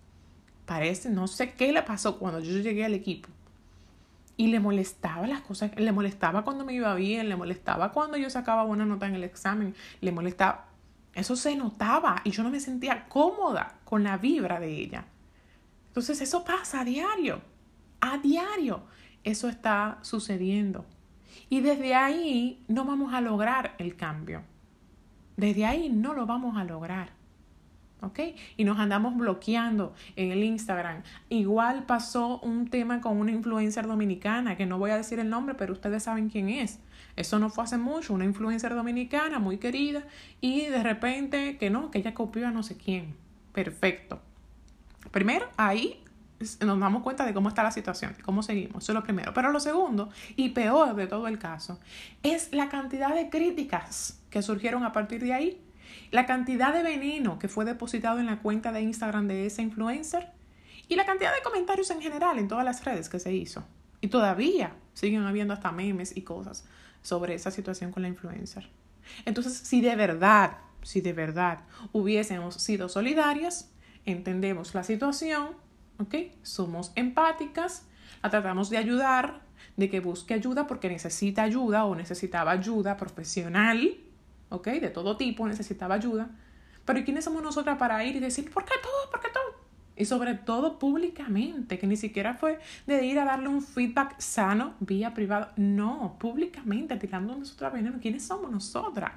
parece, 0.65 1.09
no 1.09 1.27
sé 1.27 1.55
qué 1.55 1.73
le 1.73 1.83
pasó 1.83 2.17
cuando 2.17 2.39
yo 2.39 2.57
llegué 2.59 2.85
al 2.85 2.93
equipo. 2.93 3.27
Y 4.41 4.47
le 4.47 4.59
molestaba 4.59 5.27
las 5.27 5.41
cosas, 5.41 5.69
le 5.77 5.91
molestaba 5.91 6.43
cuando 6.43 6.65
me 6.65 6.73
iba 6.73 6.95
bien, 6.95 7.29
le 7.29 7.35
molestaba 7.35 7.91
cuando 7.91 8.17
yo 8.17 8.27
sacaba 8.31 8.63
buena 8.63 8.85
nota 8.85 9.05
en 9.05 9.13
el 9.13 9.23
examen, 9.23 9.75
le 9.99 10.11
molestaba. 10.11 10.65
Eso 11.13 11.35
se 11.35 11.55
notaba 11.55 12.21
y 12.23 12.31
yo 12.31 12.41
no 12.41 12.49
me 12.49 12.59
sentía 12.59 13.07
cómoda 13.07 13.75
con 13.83 14.03
la 14.03 14.17
vibra 14.17 14.59
de 14.59 14.75
ella. 14.75 15.05
Entonces 15.89 16.21
eso 16.21 16.43
pasa 16.43 16.81
a 16.81 16.85
diario, 16.85 17.39
a 17.99 18.17
diario. 18.17 18.81
Eso 19.23 19.47
está 19.47 19.99
sucediendo. 20.01 20.85
Y 21.47 21.61
desde 21.61 21.93
ahí 21.93 22.65
no 22.67 22.83
vamos 22.83 23.13
a 23.13 23.21
lograr 23.21 23.75
el 23.77 23.95
cambio. 23.95 24.41
Desde 25.37 25.67
ahí 25.67 25.89
no 25.89 26.15
lo 26.15 26.25
vamos 26.25 26.57
a 26.57 26.63
lograr. 26.63 27.11
¿Ok? 28.01 28.19
Y 28.57 28.63
nos 28.63 28.79
andamos 28.79 29.15
bloqueando 29.15 29.93
en 30.15 30.31
el 30.31 30.43
Instagram. 30.43 31.03
Igual 31.29 31.83
pasó 31.85 32.39
un 32.39 32.67
tema 32.67 32.99
con 32.99 33.17
una 33.17 33.31
influencer 33.31 33.87
dominicana, 33.87 34.57
que 34.57 34.65
no 34.65 34.79
voy 34.79 34.91
a 34.91 34.97
decir 34.97 35.19
el 35.19 35.29
nombre, 35.29 35.55
pero 35.55 35.73
ustedes 35.73 36.03
saben 36.03 36.29
quién 36.29 36.49
es. 36.49 36.79
Eso 37.15 37.39
no 37.39 37.49
fue 37.49 37.63
hace 37.63 37.77
mucho, 37.77 38.13
una 38.13 38.25
influencer 38.25 38.73
dominicana 38.73 39.39
muy 39.39 39.57
querida, 39.57 40.03
y 40.39 40.65
de 40.65 40.81
repente 40.81 41.57
que 41.57 41.69
no, 41.69 41.91
que 41.91 41.99
ella 41.99 42.13
copió 42.13 42.47
a 42.47 42.51
no 42.51 42.63
sé 42.63 42.77
quién. 42.77 43.15
Perfecto. 43.53 44.19
Primero, 45.11 45.47
ahí 45.57 46.03
nos 46.65 46.79
damos 46.79 47.03
cuenta 47.03 47.25
de 47.25 47.33
cómo 47.33 47.49
está 47.49 47.63
la 47.63 47.71
situación, 47.71 48.15
cómo 48.23 48.43
seguimos. 48.43 48.83
Eso 48.83 48.93
es 48.93 48.95
lo 48.95 49.03
primero. 49.03 49.33
Pero 49.33 49.51
lo 49.51 49.59
segundo, 49.59 50.09
y 50.35 50.49
peor 50.49 50.95
de 50.95 51.07
todo 51.07 51.27
el 51.27 51.37
caso, 51.37 51.79
es 52.23 52.51
la 52.51 52.69
cantidad 52.69 53.13
de 53.13 53.29
críticas 53.29 54.21
que 54.29 54.41
surgieron 54.41 54.83
a 54.83 54.93
partir 54.93 55.21
de 55.21 55.33
ahí. 55.33 55.61
La 56.11 56.25
cantidad 56.25 56.73
de 56.73 56.83
veneno 56.83 57.39
que 57.39 57.47
fue 57.47 57.65
depositado 57.65 58.19
en 58.19 58.25
la 58.25 58.39
cuenta 58.39 58.71
de 58.71 58.81
Instagram 58.81 59.27
de 59.27 59.45
ese 59.45 59.61
influencer. 59.61 60.29
Y 60.87 60.95
la 60.95 61.05
cantidad 61.05 61.33
de 61.33 61.41
comentarios 61.41 61.89
en 61.91 62.01
general 62.01 62.37
en 62.37 62.47
todas 62.47 62.65
las 62.65 62.83
redes 62.83 63.07
que 63.07 63.19
se 63.19 63.33
hizo. 63.33 63.63
Y 64.01 64.07
todavía 64.07 64.75
siguen 64.93 65.23
habiendo 65.23 65.53
hasta 65.53 65.71
memes 65.71 66.15
y 66.17 66.23
cosas 66.23 66.65
sobre 67.01 67.35
esa 67.35 67.51
situación 67.51 67.91
con 67.91 68.03
la 68.03 68.09
influencer. 68.09 68.69
Entonces, 69.25 69.53
si 69.53 69.81
de 69.81 69.95
verdad, 69.95 70.57
si 70.81 71.01
de 71.01 71.13
verdad 71.13 71.59
hubiésemos 71.91 72.55
sido 72.55 72.89
solidarias, 72.89 73.71
entendemos 74.05 74.73
la 74.73 74.83
situación, 74.83 75.49
¿ok? 75.99 76.15
Somos 76.41 76.91
empáticas, 76.95 77.85
la 78.23 78.29
tratamos 78.29 78.69
de 78.69 78.77
ayudar, 78.77 79.41
de 79.77 79.89
que 79.89 79.99
busque 79.99 80.33
ayuda 80.33 80.67
porque 80.67 80.89
necesita 80.89 81.43
ayuda 81.43 81.85
o 81.85 81.95
necesitaba 81.95 82.51
ayuda 82.51 82.97
profesional, 82.97 83.97
¿ok? 84.51 84.67
De 84.67 84.89
todo 84.89 85.17
tipo 85.17 85.47
necesitaba 85.47 85.95
ayuda. 85.95 86.29
Pero 86.85 86.99
¿y 86.99 87.03
quiénes 87.03 87.23
somos 87.23 87.41
nosotras 87.41 87.77
para 87.77 88.03
ir 88.03 88.15
y 88.15 88.19
decir, 88.19 88.51
¿por 88.51 88.65
qué 88.65 88.75
todo? 88.81 89.09
¿Por 89.09 89.19
qué 89.19 89.29
todo? 89.33 89.61
Y 89.95 90.05
sobre 90.05 90.35
todo 90.35 90.77
públicamente, 90.77 91.79
que 91.79 91.87
ni 91.87 91.95
siquiera 91.95 92.33
fue 92.33 92.59
de 92.87 93.05
ir 93.05 93.19
a 93.19 93.25
darle 93.25 93.47
un 93.47 93.61
feedback 93.61 94.19
sano 94.19 94.75
vía 94.79 95.13
privado. 95.13 95.49
No, 95.57 96.17
públicamente, 96.19 96.95
tirando 96.97 97.35
nosotras 97.35 97.73
veneno. 97.73 97.99
¿Quiénes 98.01 98.23
somos 98.23 98.51
nosotras? 98.51 99.11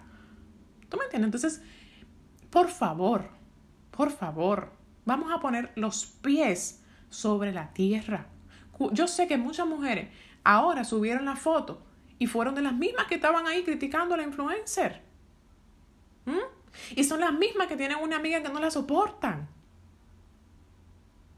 ¿Tú 0.89 0.97
me 0.97 1.05
entiendes? 1.05 1.27
Entonces, 1.27 1.63
por 2.51 2.69
favor, 2.69 3.29
por 3.91 4.11
favor, 4.11 4.73
vamos 5.05 5.33
a 5.33 5.41
poner 5.41 5.73
los 5.75 6.07
pies 6.07 6.83
sobre 7.09 7.53
la 7.53 7.73
tierra. 7.73 8.27
Yo 8.93 9.07
sé 9.09 9.27
que 9.27 9.39
muchas 9.39 9.67
mujeres 9.67 10.09
ahora 10.43 10.85
subieron 10.85 11.25
la 11.25 11.37
foto 11.37 11.83
y 12.19 12.27
fueron 12.27 12.55
de 12.55 12.63
las 12.63 12.75
mismas 12.75 13.07
que 13.07 13.15
estaban 13.15 13.47
ahí 13.47 13.63
criticando 13.65 14.15
a 14.15 14.19
la 14.19 14.25
influencer. 14.25 15.04
¿Mm? 16.27 16.97
Y 16.97 17.05
son 17.05 17.21
las 17.21 17.33
mismas 17.33 17.69
que 17.69 17.77
tienen 17.77 17.99
una 17.99 18.17
amiga 18.17 18.43
que 18.43 18.49
no 18.49 18.61
la 18.61 18.71
soportan. 18.71 19.49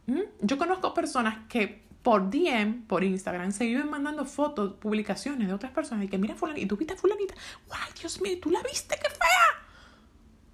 ¿Mm? 0.07 0.21
Yo 0.40 0.59
conozco 0.59 0.95
personas 0.95 1.47
que 1.49 1.87
por 2.02 2.31
DM, 2.31 2.87
por 2.87 3.02
Instagram, 3.02 3.50
se 3.50 3.66
viven 3.66 3.90
mandando 3.90 4.25
fotos, 4.25 4.75
publicaciones 4.75 5.49
de 5.49 5.55
otras 5.55 5.73
personas 5.73 6.05
y 6.05 6.09
que 6.09 6.19
mira 6.19 6.37
fulanita, 6.37 6.64
y 6.64 6.69
tú 6.69 6.76
viste 6.76 6.95
a 6.95 6.97
fulanita, 6.97 7.35
¡guay, 7.66 7.90
Dios 8.00 8.21
mío! 8.21 8.38
¿Tú 8.40 8.49
la 8.50 8.62
viste? 8.62 8.95
¡Qué 8.95 9.09
fea! 9.11 9.66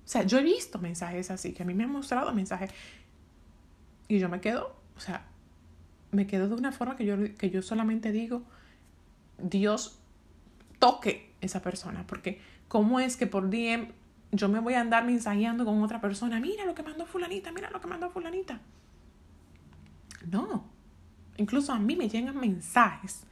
O 0.03 0.09
sea, 0.09 0.23
yo 0.23 0.39
he 0.39 0.43
visto 0.43 0.79
mensajes 0.79 1.31
así, 1.31 1.53
que 1.53 1.63
a 1.63 1.67
mí 1.67 1.75
me 1.75 1.85
han 1.85 1.91
mostrado 1.91 2.33
mensajes. 2.33 2.71
Y 4.09 4.19
yo 4.19 4.31
me 4.31 4.41
quedo, 4.41 4.75
o 4.97 5.01
sea, 5.01 5.27
me 6.11 6.27
quedo 6.27 6.49
de 6.49 6.55
una 6.55 6.73
forma 6.73 6.97
que 6.97 7.05
yo, 7.05 7.17
que 7.37 7.51
yo 7.51 7.61
solamente 7.61 8.13
digo, 8.13 8.45
Dios 9.37 9.99
toque 10.79 11.35
esa 11.43 11.61
persona. 11.61 12.07
Porque, 12.07 12.41
¿cómo 12.69 12.99
es 12.99 13.19
que 13.19 13.27
por 13.27 13.51
DM 13.51 13.93
yo 14.33 14.49
me 14.49 14.61
voy 14.61 14.75
a 14.75 14.81
andar 14.81 15.05
mensajeando 15.05 15.65
con 15.65 15.83
otra 15.83 16.01
persona? 16.01 16.41
Mira 16.41 16.65
lo 16.65 16.75
que 16.75 16.83
mandó 16.83 17.07
Fulanita, 17.07 17.53
mira 17.53 17.71
lo 17.71 17.81
que 17.81 17.87
mandó 17.87 18.11
Fulanita. 18.11 18.61
No. 20.31 20.65
Incluso 21.37 21.73
a 21.73 21.79
mí 21.79 21.97
me 21.97 22.09
llegan 22.09 22.39
mensajes. 22.39 23.25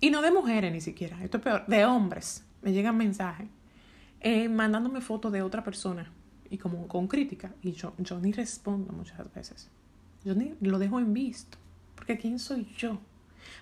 Y 0.00 0.10
no 0.10 0.20
de 0.20 0.30
mujeres 0.30 0.72
ni 0.72 0.80
siquiera, 0.80 1.22
esto 1.24 1.38
es 1.38 1.42
peor, 1.42 1.66
de 1.66 1.86
hombres. 1.86 2.44
Me 2.62 2.72
llegan 2.72 2.96
mensajes 2.96 3.48
eh, 4.20 4.48
mandándome 4.48 5.00
fotos 5.00 5.32
de 5.32 5.42
otra 5.42 5.64
persona 5.64 6.10
y 6.50 6.58
como 6.58 6.86
con 6.88 7.08
crítica. 7.08 7.52
Y 7.62 7.72
yo, 7.72 7.94
yo 7.98 8.18
ni 8.18 8.32
respondo 8.32 8.92
muchas 8.92 9.32
veces. 9.32 9.70
Yo 10.24 10.34
ni 10.34 10.54
lo 10.60 10.78
dejo 10.78 10.98
en 10.98 11.14
visto. 11.14 11.58
Porque 11.94 12.18
¿quién 12.18 12.38
soy 12.38 12.66
yo 12.76 12.98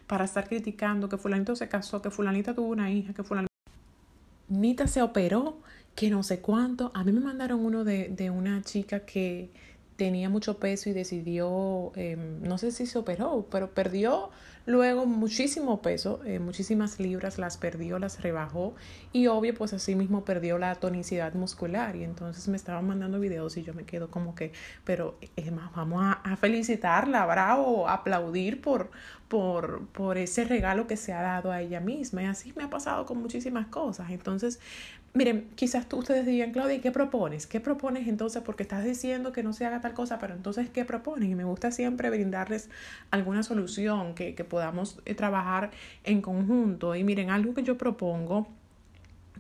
para 0.07 0.25
estar 0.25 0.49
criticando 0.49 1.09
que 1.09 1.19
fulanito 1.19 1.55
se 1.57 1.69
casó, 1.69 2.03
que 2.03 2.11
fulanita 2.11 2.55
tuvo 2.55 2.69
una 2.69 2.91
hija, 2.91 3.13
que 3.13 3.23
fulanita 3.23 4.87
se 4.87 5.03
operó 5.03 5.59
que 5.95 6.11
no 6.11 6.23
sé 6.23 6.41
cuánto. 6.41 6.91
A 6.95 7.05
mí 7.05 7.13
me 7.13 7.21
mandaron 7.21 7.65
uno 7.65 7.85
de, 7.85 8.09
de 8.09 8.31
una 8.31 8.63
chica 8.63 9.01
que 9.01 9.51
tenía 9.97 10.29
mucho 10.29 10.59
peso 10.59 10.91
y 10.91 10.93
decidió, 10.93 11.93
em, 11.97 12.43
no 12.43 12.59
sé 12.59 12.73
si 12.73 12.87
se 12.87 12.99
operó, 12.99 13.47
pero 13.51 13.71
perdió 13.73 14.31
luego 14.67 15.07
muchísimo 15.07 15.83
peso, 15.83 16.21
eh, 16.25 16.39
muchísimas 16.39 16.99
libras 16.99 17.39
las 17.39 17.57
perdió, 17.57 17.99
las 17.99 18.23
rebajó 18.23 18.75
y 19.13 19.27
obvio 19.27 19.55
pues 19.55 19.73
así 19.73 19.95
mismo 19.95 20.25
perdió 20.25 20.59
la 20.59 20.75
tonicidad 20.77 21.35
muscular 21.35 21.97
y 21.97 22.05
entonces 22.05 22.49
me 22.49 22.57
estaban 22.57 22.87
mandando 22.87 23.21
videos 23.21 23.57
y 23.57 23.63
yo 23.63 23.75
me 23.75 23.85
quedo 23.85 24.11
como 24.11 24.35
que, 24.35 24.53
pero 24.85 25.17
eh, 25.37 25.51
vamos 25.75 26.03
a, 26.03 26.13
a, 26.13 26.37
felicitarla, 26.37 27.27
bravo, 27.27 27.89
aplaudir 27.89 28.61
por, 28.61 28.91
por, 29.29 29.87
por 29.89 30.19
ese 30.19 30.45
regalo 30.45 30.87
que 30.87 30.97
se 30.97 31.13
ha 31.13 31.23
dado 31.23 31.53
a 31.53 31.61
ella 31.61 31.81
misma 31.81 32.23
y 32.23 32.27
así 32.27 32.53
me 32.57 32.65
ha 32.65 32.71
pasado 32.71 33.05
con 33.07 33.19
muchísimas 33.19 33.67
cosas. 33.67 34.11
Entonces 34.11 34.61
Miren, 35.17 35.49
quizás 35.55 35.89
tú, 35.89 35.99
ustedes 35.99 36.27
digan, 36.27 36.51
Claudia, 36.51 36.81
¿qué 36.81 36.91
propones? 36.91 37.47
¿Qué 37.47 37.61
propones 37.61 38.09
entonces? 38.09 38.43
Porque 38.43 38.65
estás 38.65 38.83
diciendo 38.83 39.31
que 39.31 39.45
no 39.45 39.53
se 39.53 39.65
haga 39.65 39.81
tal 39.81 39.95
cosa, 39.95 40.19
pero 40.19 40.35
entonces, 40.35 40.69
¿qué 40.71 40.85
propones? 40.85 41.29
Y 41.31 41.37
me 41.37 41.45
gusta 41.45 41.71
siempre 41.71 42.11
brindarles 42.11 42.69
alguna 43.13 43.45
solución 43.45 44.17
que, 44.17 44.35
que 44.35 44.43
podamos 44.55 45.01
eh, 45.05 45.17
trabajar 45.17 45.73
en 46.05 46.23
conjunto. 46.23 46.95
Y 46.95 47.03
miren, 47.03 47.29
algo 47.29 47.55
que 47.55 47.65
yo 47.65 47.77
propongo 47.77 48.47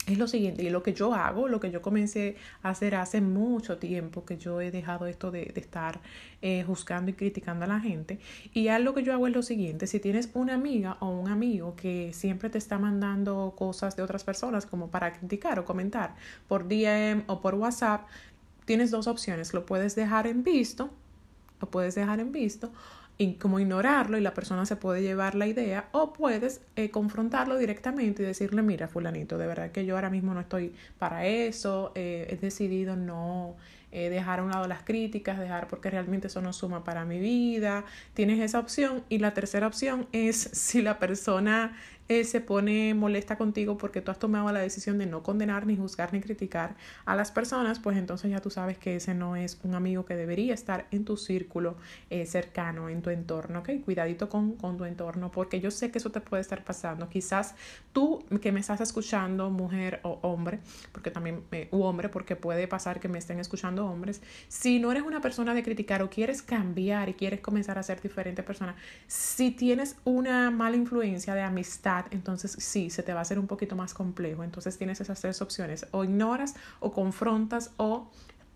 es 0.09 0.19
lo 0.19 0.27
siguiente, 0.27 0.65
y 0.65 0.71
lo 0.71 0.83
que 0.83 0.93
yo 0.93 1.15
hago, 1.15 1.47
lo 1.49 1.61
que 1.61 1.71
yo 1.71 1.81
comencé 1.81 2.37
a 2.65 2.71
hacer 2.71 2.97
hace 2.97 3.21
mucho 3.21 3.79
tiempo, 3.79 4.25
que 4.25 4.37
yo 4.37 4.61
he 4.61 4.73
dejado 4.73 5.07
esto 5.07 5.31
de, 5.31 5.53
estar 5.55 6.01
eh, 6.43 6.65
juzgando 6.67 7.13
y 7.13 7.15
criticando 7.15 7.65
a 7.65 7.69
la 7.69 7.79
gente, 7.79 8.19
y 8.53 8.67
algo 8.69 8.93
que 8.93 9.05
yo 9.05 9.13
hago 9.13 9.29
es 9.29 9.33
lo 9.33 9.43
siguiente, 9.43 9.87
si 9.87 10.01
tienes 10.01 10.29
una 10.35 10.55
amiga 10.55 10.97
o 10.99 11.09
un 11.09 11.29
amigo 11.29 11.77
que 11.77 12.13
siempre 12.13 12.51
te 12.51 12.59
está 12.59 12.77
mandando 12.77 13.55
cosas 13.57 13.97
de 13.97 14.03
otras 14.03 14.25
personas 14.25 14.67
como 14.67 14.89
para 14.89 15.13
criticar 15.13 15.61
o 15.61 15.65
comentar 15.65 16.17
por 16.49 16.69
DM 16.69 17.23
o 17.29 17.41
por 17.41 17.55
WhatsApp, 17.55 18.03
tienes 18.67 18.91
dos 18.91 19.07
opciones, 19.07 19.55
lo 19.55 19.65
puedes 19.65 19.95
dejar 19.95 20.27
en 20.27 20.43
visto, 20.43 20.91
lo 21.61 21.71
puedes 21.71 21.95
dejar 21.95 22.21
en 22.21 22.33
visto, 22.33 22.73
y 23.17 23.35
como 23.35 23.61
ignorarlo 23.61 24.19
y 24.19 24.21
la 24.21 24.35
persona 24.35 24.67
se 24.67 24.77
puede 24.77 25.03
llevar 25.03 25.35
la 25.35 25.47
idea 25.47 25.89
o 25.93 26.13
puedes 26.13 26.61
eh, 26.77 26.91
confrontarlo 26.91 27.57
directamente 27.57 28.23
y 28.23 28.27
decirle 28.27 28.63
mira 28.63 28.89
fulanito 28.89 29.39
de 29.39 29.47
verdad 29.47 29.71
que 29.71 29.87
yo 29.87 29.95
ahora 29.95 30.11
mismo 30.11 30.35
no 30.35 30.41
estoy 30.41 30.75
para 30.99 31.25
eso 31.27 31.93
eh, 31.95 32.27
he 32.31 32.37
decidido 32.37 32.97
no 32.97 33.57
eh, 33.97 34.11
dejar 34.11 34.41
a 34.41 34.43
un 34.43 34.51
lado 34.51 34.67
las 34.67 34.83
críticas 34.83 35.39
dejar 35.39 35.69
porque 35.69 35.89
realmente 35.89 36.27
eso 36.27 36.43
no 36.43 36.53
suma 36.53 36.83
para 36.83 37.05
mi 37.05 37.21
vida. 37.21 37.85
Tienes 38.13 38.41
esa 38.41 38.59
opción 38.59 39.05
y 39.09 39.19
la 39.19 39.35
tercera 39.35 39.69
opción 39.69 40.09
es 40.11 40.37
si 40.53 40.83
la 40.83 40.99
persona 40.99 41.77
eh, 42.09 42.25
se 42.25 42.41
pone 42.41 42.95
molesta 42.95 43.39
contigo 43.39 43.79
porque 43.79 44.01
tú 44.01 44.11
has 44.11 44.19
tomado 44.19 44.51
la 44.53 44.61
decisión 44.61 44.99
de 44.99 45.07
no 45.07 45.23
condenar, 45.23 45.67
ni 45.67 45.77
juzgar, 45.77 46.13
ni 46.13 46.21
criticar 46.21 46.77
a 47.05 47.17
las 47.17 47.31
personas, 47.31 47.79
pues 47.79 47.97
entonces 47.97 48.31
ya 48.31 48.41
tú 48.41 48.51
sabes 48.51 48.77
que 48.79 48.97
ese 48.97 49.15
no 49.15 49.37
es 49.37 49.59
un 49.63 49.75
amigo 49.75 50.05
que 50.05 50.15
debería 50.15 50.55
estar 50.55 50.87
en 50.91 51.05
tu 51.05 51.17
círculo 51.17 51.77
eh, 52.11 52.27
cercano, 52.27 52.89
en 52.89 53.01
tu 53.01 53.11
entorno, 53.11 53.61
¿ok? 53.61 53.71
Cuidadito 53.85 54.29
con, 54.29 54.53
con 54.57 54.77
tu 54.77 54.85
entorno, 54.85 55.31
porque 55.31 55.61
yo 55.61 55.71
sé 55.71 55.91
que 55.91 55.99
eso 55.99 56.11
te 56.11 56.21
puede 56.21 56.43
estar 56.43 56.65
pasando. 56.65 57.09
Quizás 57.09 57.55
tú 57.93 58.25
que 58.43 58.53
me 58.53 58.61
estás 58.61 58.81
escuchando, 58.81 59.51
mujer 59.51 60.01
o 60.03 60.19
hombre, 60.23 60.61
porque 60.93 61.11
también, 61.11 61.43
eh, 61.53 61.69
u 61.71 61.83
hombre, 61.83 62.09
porque 62.09 62.37
puede 62.37 62.69
pasar 62.69 63.01
que 63.01 63.09
me 63.09 63.19
estén 63.19 63.41
escuchando 63.41 63.87
hombres, 63.87 64.21
si 64.49 64.79
no 64.79 64.91
eres 64.91 65.05
una 65.05 65.21
persona 65.21 65.55
de 65.55 65.63
criticar 65.63 66.03
o 66.03 66.11
quieres 66.11 66.43
cambiar 66.43 67.09
y 67.09 67.15
quieres 67.15 67.41
comenzar 67.41 67.79
a 67.79 67.83
ser 67.83 68.01
diferente 68.01 68.43
persona, 68.43 68.77
si 69.07 69.51
tienes 69.51 69.97
una 70.05 70.51
mala 70.51 70.77
influencia 70.77 71.35
de 71.35 71.43
amistad, 71.43 71.94
entonces 72.11 72.57
sí, 72.59 72.91
se 72.91 73.03
te 73.03 73.13
va 73.13 73.21
a 73.21 73.23
hacer 73.23 73.39
un 73.39 73.47
poquito 73.47 73.77
más 73.77 73.95
complejo. 73.95 74.45
Entonces 74.45 74.77
tienes 74.79 75.01
esas 75.01 75.21
tres 75.21 75.41
opciones, 75.43 75.87
o 75.91 76.05
ignoras 76.05 76.55
o 76.81 76.93
confrontas 76.93 77.73
o 77.77 78.11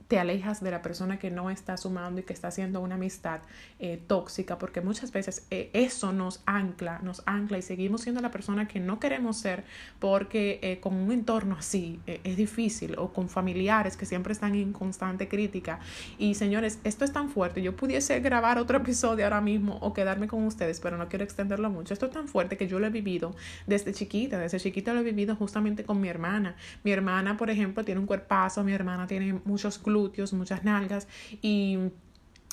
te 0.09 0.19
alejas 0.19 0.63
de 0.63 0.71
la 0.71 0.81
persona 0.81 1.19
que 1.19 1.31
no 1.31 1.51
está 1.51 1.77
sumando 1.77 2.21
y 2.21 2.25
que 2.25 2.33
está 2.33 2.49
haciendo 2.49 2.81
una 2.81 2.95
amistad 2.95 3.41
eh, 3.79 4.03
tóxica, 4.07 4.59
porque 4.59 4.81
muchas 4.81 5.13
veces 5.13 5.47
eh, 5.51 5.69
eso 5.75 6.13
nos 6.13 6.43
ancla, 6.47 6.99
nos 7.03 7.23
ancla 7.27 7.59
y 7.59 7.63
seguimos 7.63 8.01
siendo 8.01 8.23
la 8.23 8.31
persona 8.31 8.67
que 8.67 8.81
no 8.81 9.01
queremos 9.01 9.37
ser 9.37 9.65
porque 9.99 10.61
eh, 10.63 10.81
con 10.81 10.95
un 10.95 11.13
entorno 11.13 11.57
así 11.59 12.01
es 12.07 12.37
difícil 12.39 12.95
o 12.99 13.13
con 13.13 13.29
familiares 13.29 13.99
que 13.99 14.07
siempre 14.07 14.33
están 14.33 14.55
en 14.55 14.73
constante 14.73 15.29
crítica. 15.29 15.79
Y 16.17 16.35
señores, 16.35 16.79
esto 16.85 17.05
es 17.05 17.13
tan 17.13 17.29
fuerte, 17.29 17.61
yo 17.61 17.77
pudiese 17.77 18.19
grabar 18.21 18.59
otro 18.59 18.79
episodio 18.79 19.25
ahora 19.25 19.43
mismo 19.43 19.77
o 19.83 19.93
quedarme 19.93 20.27
con 20.27 20.45
ustedes, 20.47 20.81
pero 20.81 20.97
no 20.97 21.09
quiero 21.09 21.25
extenderlo 21.25 21.69
mucho. 21.69 21.93
Esto 21.93 22.07
es 22.07 22.13
tan 22.13 22.29
fuerte 22.29 22.57
que 22.57 22.67
yo 22.67 22.79
lo 22.79 22.87
he 22.87 22.91
vivido 22.91 23.37
desde 23.67 23.93
chiquita, 23.93 24.39
desde 24.39 24.59
chiquita 24.59 24.95
lo 24.95 25.01
he 25.01 25.05
vivido 25.05 25.37
justamente 25.37 25.85
con 25.85 26.01
mi 26.01 26.09
hermana. 26.09 26.57
Mi 26.83 26.93
hermana, 26.93 27.37
por 27.37 27.51
ejemplo, 27.51 27.85
tiene 27.85 28.01
un 28.01 28.07
cuerpazo, 28.07 28.65
mi 28.65 28.73
hermana 28.73 29.07
tiene 29.07 29.39
muchos 29.45 29.83
glúteos, 29.83 29.98
muchas 30.33 30.65
nalgas 30.65 31.09
y 31.43 31.79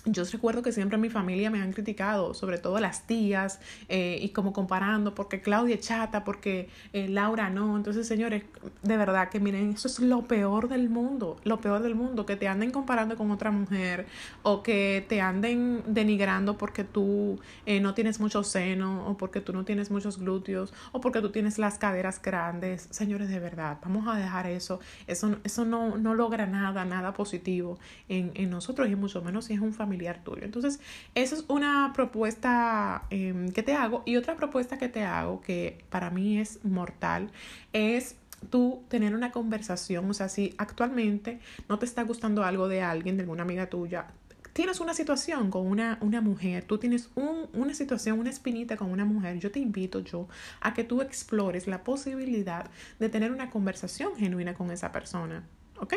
yo 0.06 0.24
recuerdo 0.32 0.62
que 0.62 0.72
siempre 0.72 0.98
mi 0.98 1.10
familia 1.10 1.50
me 1.50 1.62
han 1.62 1.74
criticado, 1.74 2.34
sobre 2.34 2.60
todo 2.60 2.80
las 2.80 3.08
tías, 3.08 3.60
eh, 3.90 4.20
y 4.22 4.30
como 4.30 4.54
comparando, 4.54 5.16
porque 5.16 5.42
Claudia 5.42 5.80
chata, 5.80 6.24
porque 6.24 6.70
eh, 6.94 7.08
Laura 7.08 7.50
no. 7.50 7.76
Entonces, 7.76 8.08
señores, 8.08 8.44
de 8.84 8.98
verdad 8.98 9.30
que 9.30 9.40
miren, 9.40 9.72
eso 9.72 9.88
es 9.88 10.00
lo 10.00 10.24
peor 10.24 10.68
del 10.70 10.90
mundo, 10.90 11.38
lo 11.44 11.60
peor 11.60 11.82
del 11.82 11.96
mundo, 11.96 12.26
que 12.26 12.36
te 12.36 12.48
anden 12.48 12.72
comparando 12.72 13.18
con 13.18 13.32
otra 13.32 13.52
mujer 13.52 14.06
o 14.44 14.62
que 14.62 15.06
te 15.10 15.22
anden 15.22 15.82
denigrando 15.88 16.58
porque 16.58 16.84
tú 16.84 17.40
eh, 17.66 17.80
no 17.80 17.94
tienes 17.94 18.20
mucho 18.20 18.44
seno 18.44 19.08
o 19.08 19.18
porque 19.18 19.42
tú 19.42 19.54
no 19.54 19.66
tienes 19.66 19.90
muchos 19.90 20.20
glúteos 20.20 20.74
o 20.92 21.02
porque 21.02 21.22
tú 21.22 21.32
tienes 21.32 21.58
las 21.58 21.80
caderas 21.80 22.22
grandes. 22.22 22.88
Señores, 22.92 23.30
de 23.30 23.40
verdad, 23.40 23.80
vamos 23.82 24.08
a 24.08 24.18
dejar 24.18 24.46
eso. 24.48 24.80
Eso, 25.08 25.38
eso 25.44 25.66
no, 25.66 25.98
no 25.98 26.14
logra 26.14 26.46
nada, 26.46 26.86
nada 26.86 27.14
positivo 27.14 27.80
en, 28.08 28.32
en 28.36 28.52
nosotros 28.52 28.88
y 28.88 28.96
mucho 28.96 29.22
menos 29.24 29.46
si 29.46 29.54
es 29.54 29.60
un 29.60 29.74
familiar 29.74 29.95
tuyo. 30.24 30.44
Entonces, 30.44 30.80
esa 31.16 31.36
es 31.36 31.46
una 31.48 31.92
propuesta 31.94 33.04
em, 33.10 33.52
que 33.52 33.64
te 33.64 33.74
hago. 33.74 34.04
Y 34.06 34.18
otra 34.18 34.36
propuesta 34.36 34.78
que 34.78 34.90
te 34.90 35.04
hago, 35.04 35.42
que 35.42 35.84
para 35.90 36.10
mí 36.10 36.40
es 36.40 36.64
mortal, 36.64 37.32
es 37.74 38.16
tú 38.50 38.84
tener 38.90 39.16
una 39.16 39.32
conversación. 39.32 40.10
O 40.10 40.14
sea, 40.14 40.30
si 40.30 40.54
actualmente 40.58 41.40
no 41.70 41.80
te 41.80 41.86
está 41.86 42.04
gustando 42.04 42.44
algo 42.44 42.68
de 42.68 42.82
alguien, 42.82 43.18
de 43.18 43.24
alguna 43.24 43.44
amiga 43.44 43.68
tuya, 43.70 44.08
tienes 44.56 44.80
una 44.80 44.94
situación 44.94 45.52
con 45.52 45.68
una, 45.68 45.98
una 46.00 46.22
mujer, 46.22 46.64
tú 46.64 46.78
tienes 46.78 47.10
un, 47.16 47.50
una 47.54 47.74
situación, 47.74 48.20
una 48.20 48.30
espinita 48.30 48.78
con 48.78 48.90
una 48.90 49.04
mujer, 49.04 49.38
yo 49.38 49.52
te 49.52 49.60
invito 49.60 50.00
yo 50.00 50.30
a 50.62 50.74
que 50.74 50.86
tú 50.86 51.02
explores 51.02 51.68
la 51.68 51.84
posibilidad 51.84 52.72
de 52.98 53.10
tener 53.10 53.34
una 53.34 53.50
conversación 53.50 54.16
genuina 54.16 54.54
con 54.54 54.72
esa 54.72 54.94
persona. 54.94 55.44
¿Ok? 55.80 55.96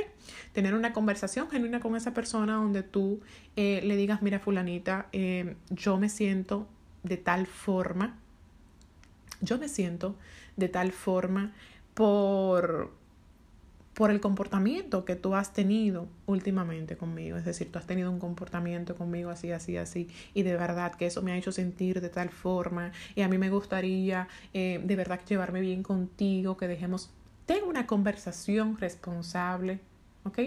Tener 0.52 0.74
una 0.74 0.92
conversación 0.92 1.50
genuina 1.50 1.80
con 1.80 1.96
esa 1.96 2.14
persona 2.14 2.54
donde 2.54 2.82
tú 2.82 3.20
eh, 3.56 3.80
le 3.84 3.96
digas, 3.96 4.22
mira 4.22 4.38
fulanita, 4.40 5.06
eh, 5.12 5.56
yo 5.70 5.98
me 5.98 6.08
siento 6.08 6.66
de 7.02 7.16
tal 7.16 7.46
forma, 7.46 8.18
yo 9.40 9.58
me 9.58 9.68
siento 9.68 10.16
de 10.56 10.68
tal 10.68 10.92
forma 10.92 11.52
por, 11.94 12.92
por 13.94 14.10
el 14.10 14.20
comportamiento 14.20 15.04
que 15.04 15.16
tú 15.16 15.34
has 15.34 15.52
tenido 15.52 16.08
últimamente 16.26 16.96
conmigo. 16.96 17.36
Es 17.36 17.44
decir, 17.44 17.70
tú 17.70 17.78
has 17.78 17.86
tenido 17.86 18.10
un 18.10 18.18
comportamiento 18.18 18.96
conmigo 18.96 19.30
así, 19.30 19.52
así, 19.52 19.76
así. 19.76 20.08
Y 20.34 20.42
de 20.42 20.56
verdad 20.56 20.94
que 20.94 21.06
eso 21.06 21.22
me 21.22 21.32
ha 21.32 21.36
hecho 21.36 21.52
sentir 21.52 22.00
de 22.00 22.08
tal 22.08 22.30
forma. 22.30 22.92
Y 23.14 23.22
a 23.22 23.28
mí 23.28 23.38
me 23.38 23.50
gustaría 23.50 24.28
eh, 24.52 24.80
de 24.84 24.96
verdad 24.96 25.20
llevarme 25.28 25.60
bien 25.60 25.82
contigo, 25.82 26.56
que 26.56 26.68
dejemos 26.68 27.10
ten 27.48 27.64
una 27.64 27.86
conversación 27.86 28.76
responsable, 28.76 29.80
¿ok? 30.24 30.38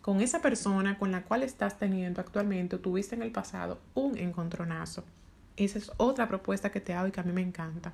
Con 0.00 0.20
esa 0.20 0.40
persona 0.40 0.96
con 0.96 1.10
la 1.10 1.24
cual 1.24 1.42
estás 1.42 1.76
teniendo 1.76 2.20
actualmente 2.20 2.76
o 2.76 2.78
tuviste 2.78 3.16
en 3.16 3.22
el 3.22 3.32
pasado 3.32 3.80
un 3.94 4.16
encontronazo. 4.16 5.02
Esa 5.56 5.78
es 5.78 5.90
otra 5.96 6.28
propuesta 6.28 6.70
que 6.70 6.80
te 6.80 6.94
hago 6.94 7.08
y 7.08 7.10
que 7.10 7.18
a 7.18 7.24
mí 7.24 7.32
me 7.32 7.42
encanta. 7.42 7.92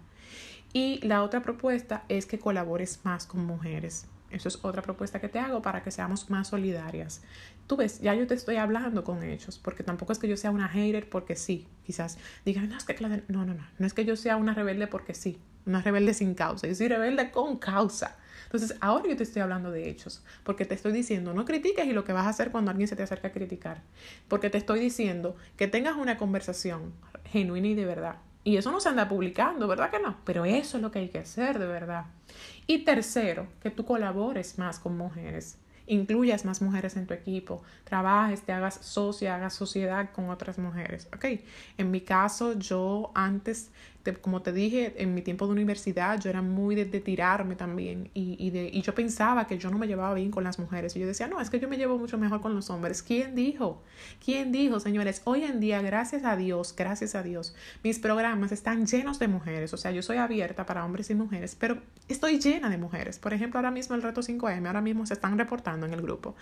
Y 0.75 1.01
la 1.07 1.23
otra 1.23 1.41
propuesta 1.41 2.05
es 2.11 2.27
que 2.27 2.39
colabores 2.39 3.01
más 3.05 3.25
con 3.25 3.43
mujeres. 3.47 4.05
Eso 4.31 4.49
es 4.49 4.59
otra 4.63 4.83
propuesta 4.83 5.19
que 5.19 5.31
te 5.31 5.39
hago 5.39 5.63
para 5.63 5.83
que 5.83 5.91
seamos 5.91 6.29
más 6.29 6.49
solidarias. 6.49 7.23
Tú 7.67 7.77
ves, 7.77 8.01
ya 8.03 8.15
yo 8.15 8.27
te 8.27 8.35
estoy 8.35 8.57
hablando 8.57 9.03
con 9.03 9.23
hechos, 9.23 9.59
porque 9.59 9.83
tampoco 9.83 10.13
es 10.13 10.19
que 10.19 10.29
yo 10.29 10.37
sea 10.37 10.51
una 10.51 10.69
hater 10.69 11.09
porque 11.09 11.37
sí. 11.37 11.67
Quizás 11.87 12.19
digan, 12.45 12.69
no, 12.69 12.77
es 12.77 12.85
que 12.85 12.95
no, 13.01 13.09
no, 13.29 13.55
no, 13.55 13.67
no 13.79 13.87
es 13.87 13.95
que 13.95 14.05
yo 14.05 14.15
sea 14.15 14.37
una 14.37 14.53
rebelde 14.53 14.89
porque 14.89 15.15
sí, 15.15 15.39
una 15.65 15.81
rebelde 15.81 16.13
sin 16.13 16.35
causa. 16.35 16.67
Yo 16.67 16.75
soy 16.75 16.89
rebelde 16.89 17.31
con 17.31 17.57
causa. 17.57 18.19
Entonces, 18.45 18.77
ahora 18.81 19.09
yo 19.09 19.17
te 19.17 19.23
estoy 19.23 19.43
hablando 19.43 19.71
de 19.71 19.89
hechos, 19.89 20.23
porque 20.45 20.65
te 20.65 20.75
estoy 20.75 20.93
diciendo, 20.93 21.35
no 21.35 21.45
critiques 21.45 21.87
y 21.87 21.93
lo 21.93 22.05
que 22.05 22.13
vas 22.13 22.27
a 22.27 22.31
hacer 22.31 22.51
cuando 22.51 22.71
alguien 22.71 22.89
se 22.89 22.97
te 22.97 23.03
acerca 23.03 23.29
a 23.29 23.33
criticar, 23.33 23.83
porque 24.29 24.51
te 24.51 24.59
estoy 24.59 24.81
diciendo 24.81 25.37
que 25.57 25.69
tengas 25.69 25.97
una 25.97 26.17
conversación 26.17 26.93
genuina 27.25 27.69
y 27.69 27.75
de 27.75 27.85
verdad. 27.85 28.17
Y 28.45 28.57
eso 28.57 28.73
no 28.73 28.81
se 28.81 28.89
anda 28.89 29.09
publicando, 29.09 29.69
¿verdad 29.69 29.91
que 29.91 30.01
no? 30.01 30.17
Pero 30.25 30.45
eso 30.45 30.77
es 30.77 30.83
lo 30.83 30.91
que 30.91 30.99
hay 30.99 31.09
que 31.09 31.21
hacer 31.21 31.59
de 31.61 31.67
verdad. 31.67 32.07
Y 32.67 32.79
tercero, 32.85 33.47
que 33.63 33.71
tú 33.71 33.85
colabores 33.85 34.59
más 34.59 34.79
con 34.81 34.97
mujeres. 34.97 35.59
incluyas 35.87 36.45
más 36.45 36.63
mujeres 36.63 36.97
en 36.97 37.07
tu 37.07 37.15
equipo, 37.15 37.63
trabajes, 37.85 38.43
te 38.43 38.53
hagas 38.53 38.75
socia, 38.83 39.35
hagas 39.35 39.55
sociedad 39.55 40.11
con 40.13 40.31
otras 40.31 40.59
mujeres, 40.59 41.09
¿ok? 41.15 41.41
En 41.77 41.91
mi 41.91 42.01
caso, 42.01 42.55
yo 42.59 43.11
antes 43.15 43.71
como 44.21 44.43
te 44.43 44.53
dije, 44.53 44.95
en 44.97 45.15
mi 45.15 45.23
tiempo 45.23 45.47
de 45.47 45.53
universidad 45.53 46.21
yo 46.21 46.31
era 46.31 46.43
muy 46.43 46.75
de, 46.75 46.85
tirarme 47.01 47.57
también 47.57 48.11
y, 48.15 48.37
y, 48.39 48.51
de, 48.51 48.69
y 48.73 48.83
yo 48.83 48.95
pensaba 48.95 49.47
que 49.47 49.59
yo 49.59 49.71
no 49.71 49.79
me 49.79 49.87
llevaba 49.87 50.15
bien 50.15 50.31
con 50.31 50.45
las 50.45 50.59
mujeres. 50.59 50.95
Y 50.97 51.01
yo 51.01 51.07
decía, 51.07 51.29
no, 51.29 51.41
es 51.41 51.51
que 51.51 51.61
yo 51.61 51.69
me 51.69 51.77
llevo 51.77 51.99
mucho 51.99 52.19
mejor 52.19 52.41
con 52.41 52.55
los 52.55 52.71
hombres. 52.71 53.03
¿Quién 53.03 53.35
dijo? 53.35 53.83
¿Quién 54.25 54.53
dijo, 54.53 54.81
señores? 54.81 55.23
Hoy 55.25 55.45
en 55.45 55.61
día, 55.61 55.81
gracias 55.83 56.25
a 56.25 56.37
Dios, 56.37 56.75
gracias 56.77 57.15
a 57.15 57.23
Dios, 57.23 57.55
mis 57.83 57.99
programas 57.99 58.53
están 58.53 58.87
llenos 58.87 59.19
de 59.19 59.29
mujeres. 59.29 59.73
O 59.73 59.77
sea, 59.77 59.91
yo 59.91 60.03
soy 60.03 60.17
abierta 60.17 60.67
para 60.67 60.85
hombres 60.85 61.11
y 61.11 61.15
mujeres, 61.15 61.57
pero 61.59 61.79
estoy 62.09 62.39
llena 62.39 62.71
de 62.71 62.79
mujeres. 62.79 63.19
Por 63.19 63.33
ejemplo, 63.33 63.59
ahora 63.59 63.71
mismo 63.71 63.95
el 63.95 64.03
reto 64.03 64.21
5M, 64.21 64.67
ahora 64.67 64.81
mismo 64.81 65.07
se 65.07 65.15
están 65.15 65.39
reportando 65.39 65.87
en 65.87 65.95
el 65.95 66.03
grupo. 66.03 66.35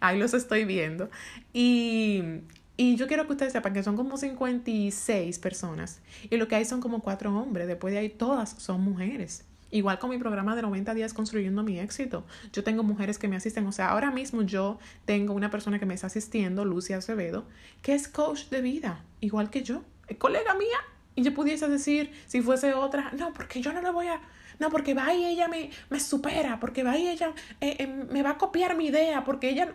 Ahí 0.00 0.18
los 0.18 0.34
estoy 0.34 0.64
viendo. 0.64 1.10
Y 1.52 2.42
y 2.80 2.94
yo 2.94 3.08
quiero 3.08 3.26
que 3.26 3.32
ustedes 3.32 3.52
sepan 3.52 3.72
que 3.72 3.82
son 3.82 3.96
como 3.96 4.16
56 4.16 5.40
personas 5.40 6.00
y 6.30 6.36
lo 6.36 6.46
que 6.46 6.54
hay 6.54 6.64
son 6.64 6.80
como 6.80 7.00
cuatro 7.00 7.36
hombres. 7.36 7.66
Después 7.66 7.92
de 7.92 7.98
ahí 7.98 8.08
todas 8.08 8.50
son 8.50 8.82
mujeres. 8.82 9.44
Igual 9.72 9.98
con 9.98 10.10
mi 10.10 10.18
programa 10.18 10.54
de 10.54 10.62
90 10.62 10.94
días 10.94 11.12
construyendo 11.12 11.64
mi 11.64 11.80
éxito. 11.80 12.24
Yo 12.52 12.62
tengo 12.62 12.84
mujeres 12.84 13.18
que 13.18 13.26
me 13.26 13.34
asisten. 13.34 13.66
O 13.66 13.72
sea, 13.72 13.88
ahora 13.88 14.12
mismo 14.12 14.42
yo 14.42 14.78
tengo 15.06 15.34
una 15.34 15.50
persona 15.50 15.80
que 15.80 15.86
me 15.86 15.94
está 15.94 16.06
asistiendo, 16.06 16.64
Lucia 16.64 16.98
Acevedo, 16.98 17.46
que 17.82 17.94
es 17.94 18.06
coach 18.06 18.44
de 18.48 18.60
vida, 18.60 19.02
igual 19.20 19.50
que 19.50 19.64
yo. 19.64 19.82
Es 20.06 20.16
colega 20.16 20.54
mía. 20.54 20.78
Y 21.16 21.22
yo 21.22 21.34
pudiese 21.34 21.66
decir, 21.68 22.12
si 22.26 22.42
fuese 22.42 22.74
otra, 22.74 23.10
no, 23.18 23.34
porque 23.34 23.60
yo 23.60 23.72
no 23.72 23.82
le 23.82 23.90
voy 23.90 24.06
a... 24.06 24.20
No, 24.60 24.70
porque 24.70 24.94
va 24.94 25.12
y 25.12 25.24
ella 25.24 25.48
me, 25.48 25.70
me 25.90 25.98
supera, 25.98 26.60
porque 26.60 26.84
va 26.84 26.96
y 26.96 27.08
ella 27.08 27.32
eh, 27.60 27.74
eh, 27.80 27.86
me 27.88 28.22
va 28.22 28.30
a 28.30 28.38
copiar 28.38 28.76
mi 28.76 28.86
idea, 28.86 29.24
porque 29.24 29.50
ella... 29.50 29.74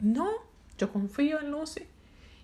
No, 0.00 0.28
yo 0.76 0.92
confío 0.92 1.40
en 1.40 1.50
Lucy 1.50 1.86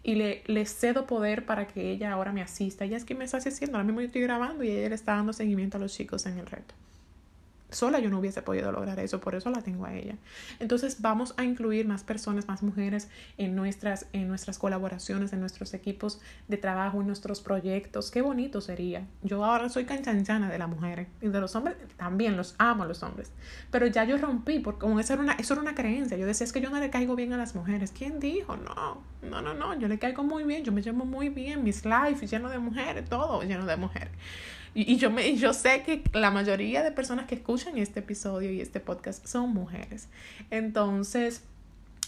y 0.02 0.14
le, 0.14 0.42
le, 0.46 0.64
cedo 0.66 1.06
poder 1.06 1.44
para 1.44 1.66
que 1.66 1.90
ella 1.90 2.12
ahora 2.12 2.32
me 2.32 2.42
asista. 2.42 2.84
Ella 2.84 2.96
es 2.96 3.04
quien 3.04 3.18
me 3.18 3.24
está 3.24 3.38
asistiendo. 3.38 3.76
Ahora 3.76 3.87
mismo 3.87 4.00
yo 4.00 4.06
estoy 4.06 4.22
grabando 4.22 4.64
y 4.64 4.70
ella 4.70 4.88
le 4.88 4.94
está 4.94 5.14
dando 5.14 5.32
seguimiento 5.32 5.76
a 5.76 5.80
los 5.80 5.92
chicos 5.92 6.26
en 6.26 6.38
el 6.38 6.46
reto. 6.46 6.74
Sola 7.70 7.98
yo 7.98 8.09
no 8.09 8.18
hubiese 8.18 8.42
podido 8.42 8.72
lograr 8.72 8.98
eso, 8.98 9.20
por 9.20 9.35
eso 9.35 9.50
la 9.50 9.61
tengo 9.61 9.85
a 9.85 9.94
ella. 9.94 10.16
Entonces 10.59 11.00
vamos 11.00 11.35
a 11.37 11.44
incluir 11.44 11.87
más 11.87 12.02
personas, 12.02 12.48
más 12.48 12.62
mujeres 12.62 13.09
en 13.37 13.54
nuestras, 13.54 14.07
en 14.12 14.26
nuestras 14.28 14.59
colaboraciones, 14.59 15.33
en 15.33 15.40
nuestros 15.40 15.74
equipos 15.74 16.20
de 16.48 16.57
trabajo, 16.57 17.00
en 17.00 17.07
nuestros 17.07 17.40
proyectos. 17.40 18.11
Qué 18.11 18.22
bonito 18.22 18.61
sería. 18.61 19.07
Yo 19.22 19.44
ahora 19.44 19.68
soy 19.68 19.85
canchanchana 19.85 20.50
de 20.50 20.59
las 20.59 20.68
mujeres 20.68 21.09
y 21.20 21.28
de 21.28 21.40
los 21.40 21.54
hombres 21.57 21.76
también, 21.96 22.37
los 22.37 22.54
amo 22.59 22.85
los 22.85 23.02
hombres. 23.02 23.33
Pero 23.70 23.87
ya 23.87 24.04
yo 24.04 24.16
rompí, 24.16 24.61
porque 24.61 24.81
como 24.81 24.98
eso 24.98 25.12
era 25.12 25.22
una, 25.22 25.33
eso 25.35 25.54
era 25.54 25.62
una 25.62 25.74
creencia. 25.74 26.16
Yo 26.16 26.26
decía, 26.26 26.44
es 26.44 26.52
que 26.52 26.61
yo 26.61 26.70
no 26.70 26.81
le 26.81 26.90
caigo 26.90 27.16
bien 27.16 27.33
a 27.33 27.37
las 27.37 27.54
mujeres. 27.54 27.92
¿Quién 27.96 28.20
dijo? 28.20 28.57
No, 28.57 29.02
no, 29.22 29.42
no, 29.42 29.54
no, 29.54 29.78
yo 29.78 29.88
le 29.88 29.98
caigo 29.98 30.22
muy 30.22 30.44
bien, 30.44 30.64
yo 30.64 30.72
me 30.72 30.81
llamo 30.81 31.04
muy 31.04 31.28
bien, 31.28 31.64
mis 31.64 31.85
lives 31.85 32.28
lleno 32.31 32.48
de 32.48 32.59
mujeres, 32.59 33.09
todo 33.09 33.42
lleno 33.42 33.66
de 33.66 33.76
mujeres. 33.76 34.11
Y, 34.74 34.96
yo, 34.96 35.11
me, 35.11 35.35
yo 35.37 35.52
sé 35.54 35.83
que 35.83 36.04
la 36.12 36.31
mayoría 36.31 36.85
de 36.85 36.92
personas 36.92 37.26
que 37.26 37.35
escuchan 37.35 37.57
este 37.66 38.00
episodio 38.00 38.52
y 38.52 38.60
este 38.60 38.80
podcast 38.80 39.26
son 39.26 39.52
mujeres. 39.52 40.08
Entonces, 40.50 41.42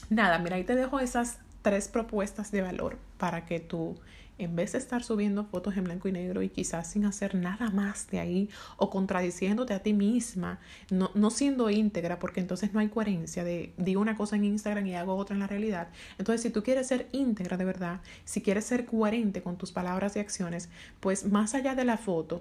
nada, 0.09 0.39
mira, 0.39 0.57
ahí 0.57 0.65
te 0.65 0.75
dejo 0.75 1.01
esas 1.01 1.39
tres 1.63 1.89
propuestas 1.89 2.51
de 2.51 2.63
valor 2.63 2.99
para 3.19 3.47
que 3.47 3.61
tú 3.61 3.97
en 4.39 4.57
vez 4.57 4.73
de 4.73 4.79
estar 4.79 5.03
subiendo 5.03 5.45
fotos 5.45 5.77
en 5.77 5.85
blanco 5.85 6.09
y 6.09 6.13
negro 6.13 6.41
y 6.41 6.49
quizás 6.49 6.91
sin 6.91 7.05
hacer 7.05 7.35
nada 7.35 7.69
más 7.71 8.09
de 8.11 8.21
ahí 8.21 8.49
o 8.79 8.89
contradiciéndote 8.89 9.75
a 9.75 9.83
ti 9.83 9.93
misma, 9.93 10.61
no, 10.89 11.11
no 11.15 11.29
siendo 11.31 11.69
íntegra, 11.69 12.19
porque 12.19 12.41
entonces 12.41 12.73
no 12.73 12.81
hay 12.81 12.89
coherencia 12.89 13.45
de 13.45 13.75
digo 13.77 14.01
una 14.01 14.17
cosa 14.17 14.37
en 14.37 14.45
Instagram 14.45 14.87
y 14.87 14.95
hago 14.95 15.15
otra 15.15 15.35
en 15.35 15.41
la 15.41 15.47
realidad. 15.47 15.89
Entonces, 16.17 16.41
si 16.41 16.49
tú 16.49 16.63
quieres 16.63 16.87
ser 16.87 17.09
íntegra 17.13 17.59
de 17.59 17.67
verdad, 17.67 18.01
si 18.25 18.41
quieres 18.41 18.65
ser 18.65 18.87
coherente 18.87 19.43
con 19.43 19.59
tus 19.59 19.73
palabras 19.73 20.17
y 20.17 20.21
acciones, 20.21 20.71
pues 21.01 21.27
más 21.27 21.55
allá 21.55 21.75
de 21.75 21.85
la 21.85 21.99
foto, 21.99 22.41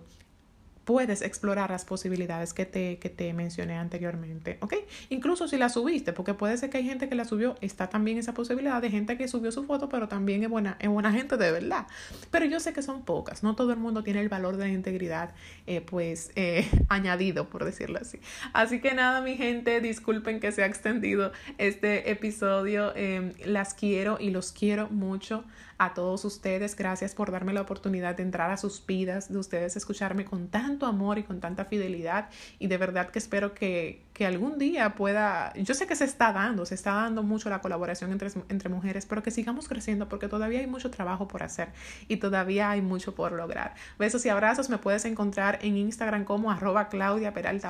puedes 0.86 1.22
explorar 1.22 1.70
las 1.70 1.86
posibilidades 1.86 2.54
que 2.54 2.66
te, 2.66 2.98
que 2.98 3.10
te 3.10 3.34
mencioné 3.34 3.78
anteriormente, 3.78 4.58
¿ok? 4.62 4.76
Incluso 5.10 5.48
si 5.48 5.58
la 5.58 5.70
subiste, 5.70 6.14
porque 6.14 6.34
puede 6.34 6.58
ser 6.58 6.70
que 6.70 6.78
hay 6.78 6.86
gente 6.86 7.10
que 7.10 7.16
la 7.16 7.26
subió, 7.26 7.56
está 7.62 7.90
también 7.90 8.18
esa 8.18 8.34
posibilidad 8.34 8.82
de 8.82 8.90
gente 8.90 9.18
que 9.18 9.28
subió 9.28 9.52
su 9.52 9.66
foto, 9.66 9.90
pero 9.90 10.08
también 10.08 10.44
es 10.44 10.50
buena, 10.50 10.78
es 10.80 10.90
buena 10.90 11.12
gente 11.12 11.38
de 11.38 11.52
verdad. 11.52 11.88
Pero 12.32 12.46
yo 12.46 12.60
sé 12.60 12.74
que 12.74 12.82
son 12.82 13.04
pocas, 13.04 13.44
no 13.44 13.56
todo 13.56 13.72
el 13.72 13.80
mundo 13.80 14.04
tiene 14.04 14.22
el 14.22 14.30
valor 14.30 14.58
de 14.58 14.70
integridad, 14.70 15.34
eh, 15.68 15.82
pues, 15.82 16.32
eh, 16.36 16.68
añadido, 16.90 17.50
por 17.50 17.66
decirlo 17.66 18.00
así. 18.02 18.20
Así 18.54 18.82
que 18.82 18.94
nada, 18.94 19.22
mi 19.22 19.36
gente, 19.36 19.82
disculpen 19.82 20.40
que 20.40 20.52
se 20.52 20.64
ha 20.64 20.66
extendido 20.66 21.32
este 21.58 22.10
episodio, 22.12 22.96
em, 22.96 23.34
las 23.46 23.74
quiero 23.74 24.18
y 24.20 24.32
los 24.32 24.52
quiero 24.52 24.90
mucho 24.90 25.44
a 25.80 25.94
todos 25.94 26.26
ustedes. 26.26 26.76
Gracias 26.76 27.16
por 27.16 27.32
darme 27.32 27.54
la 27.54 27.62
oportunidad 27.62 28.16
de 28.16 28.24
entrar 28.24 28.52
a 28.52 28.58
sus 28.58 28.86
vidas, 28.86 29.32
de 29.32 29.38
ustedes 29.38 29.76
escucharme 29.76 30.26
con 30.26 30.50
tanto 30.50 30.86
amor 30.86 31.18
y 31.18 31.24
con 31.24 31.40
tanta 31.40 31.66
fidelidad. 31.66 32.30
Y 32.60 32.68
de 32.68 32.78
verdad 32.78 33.10
que 33.10 33.20
espero 33.20 33.54
que, 33.54 34.04
que 34.14 34.26
algún 34.26 34.58
día 34.60 34.96
pueda, 34.96 35.54
yo 35.54 35.74
sé 35.74 35.88
que 35.88 35.96
se 35.96 36.06
está 36.06 36.34
dando, 36.34 36.66
se 36.66 36.76
está 36.76 36.94
dando 36.94 37.24
mucho 37.24 37.50
la 37.50 37.62
colaboración 37.62 38.12
entre, 38.12 38.30
entre 38.50 38.70
mujeres, 38.70 39.06
pero 39.06 39.24
que 39.24 39.32
sigamos 39.32 39.68
creciendo 39.68 40.10
porque 40.10 40.28
todavía 40.28 40.60
hay 40.60 40.68
mucho 40.68 40.92
trabajo 40.92 41.28
por 41.28 41.44
hacer 41.44 41.70
y 42.08 42.18
todavía 42.18 42.70
hay 42.70 42.82
mucho 42.82 43.16
por 43.16 43.32
lograr. 43.32 43.76
Besos 43.98 44.26
y 44.26 44.30
abrazos, 44.30 44.70
me 44.70 44.78
puedes 44.78 45.06
encontrar 45.06 45.60
en 45.62 45.78
Instagram 45.78 46.26
como 46.26 46.52
arroba 46.52 46.90
Claudia 46.90 47.34
Peralta 47.34 47.70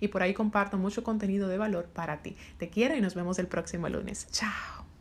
y 0.00 0.08
por 0.08 0.22
ahí 0.22 0.34
comparto 0.34 0.78
mucho 0.78 1.02
contenido 1.02 1.48
de 1.48 1.58
valor 1.58 1.86
para 1.86 2.22
ti. 2.22 2.36
Te 2.58 2.68
quiero 2.68 2.96
y 2.96 3.00
nos 3.00 3.14
vemos 3.14 3.38
el 3.38 3.46
próximo 3.46 3.88
lunes. 3.88 4.28
Chao. 4.30 4.91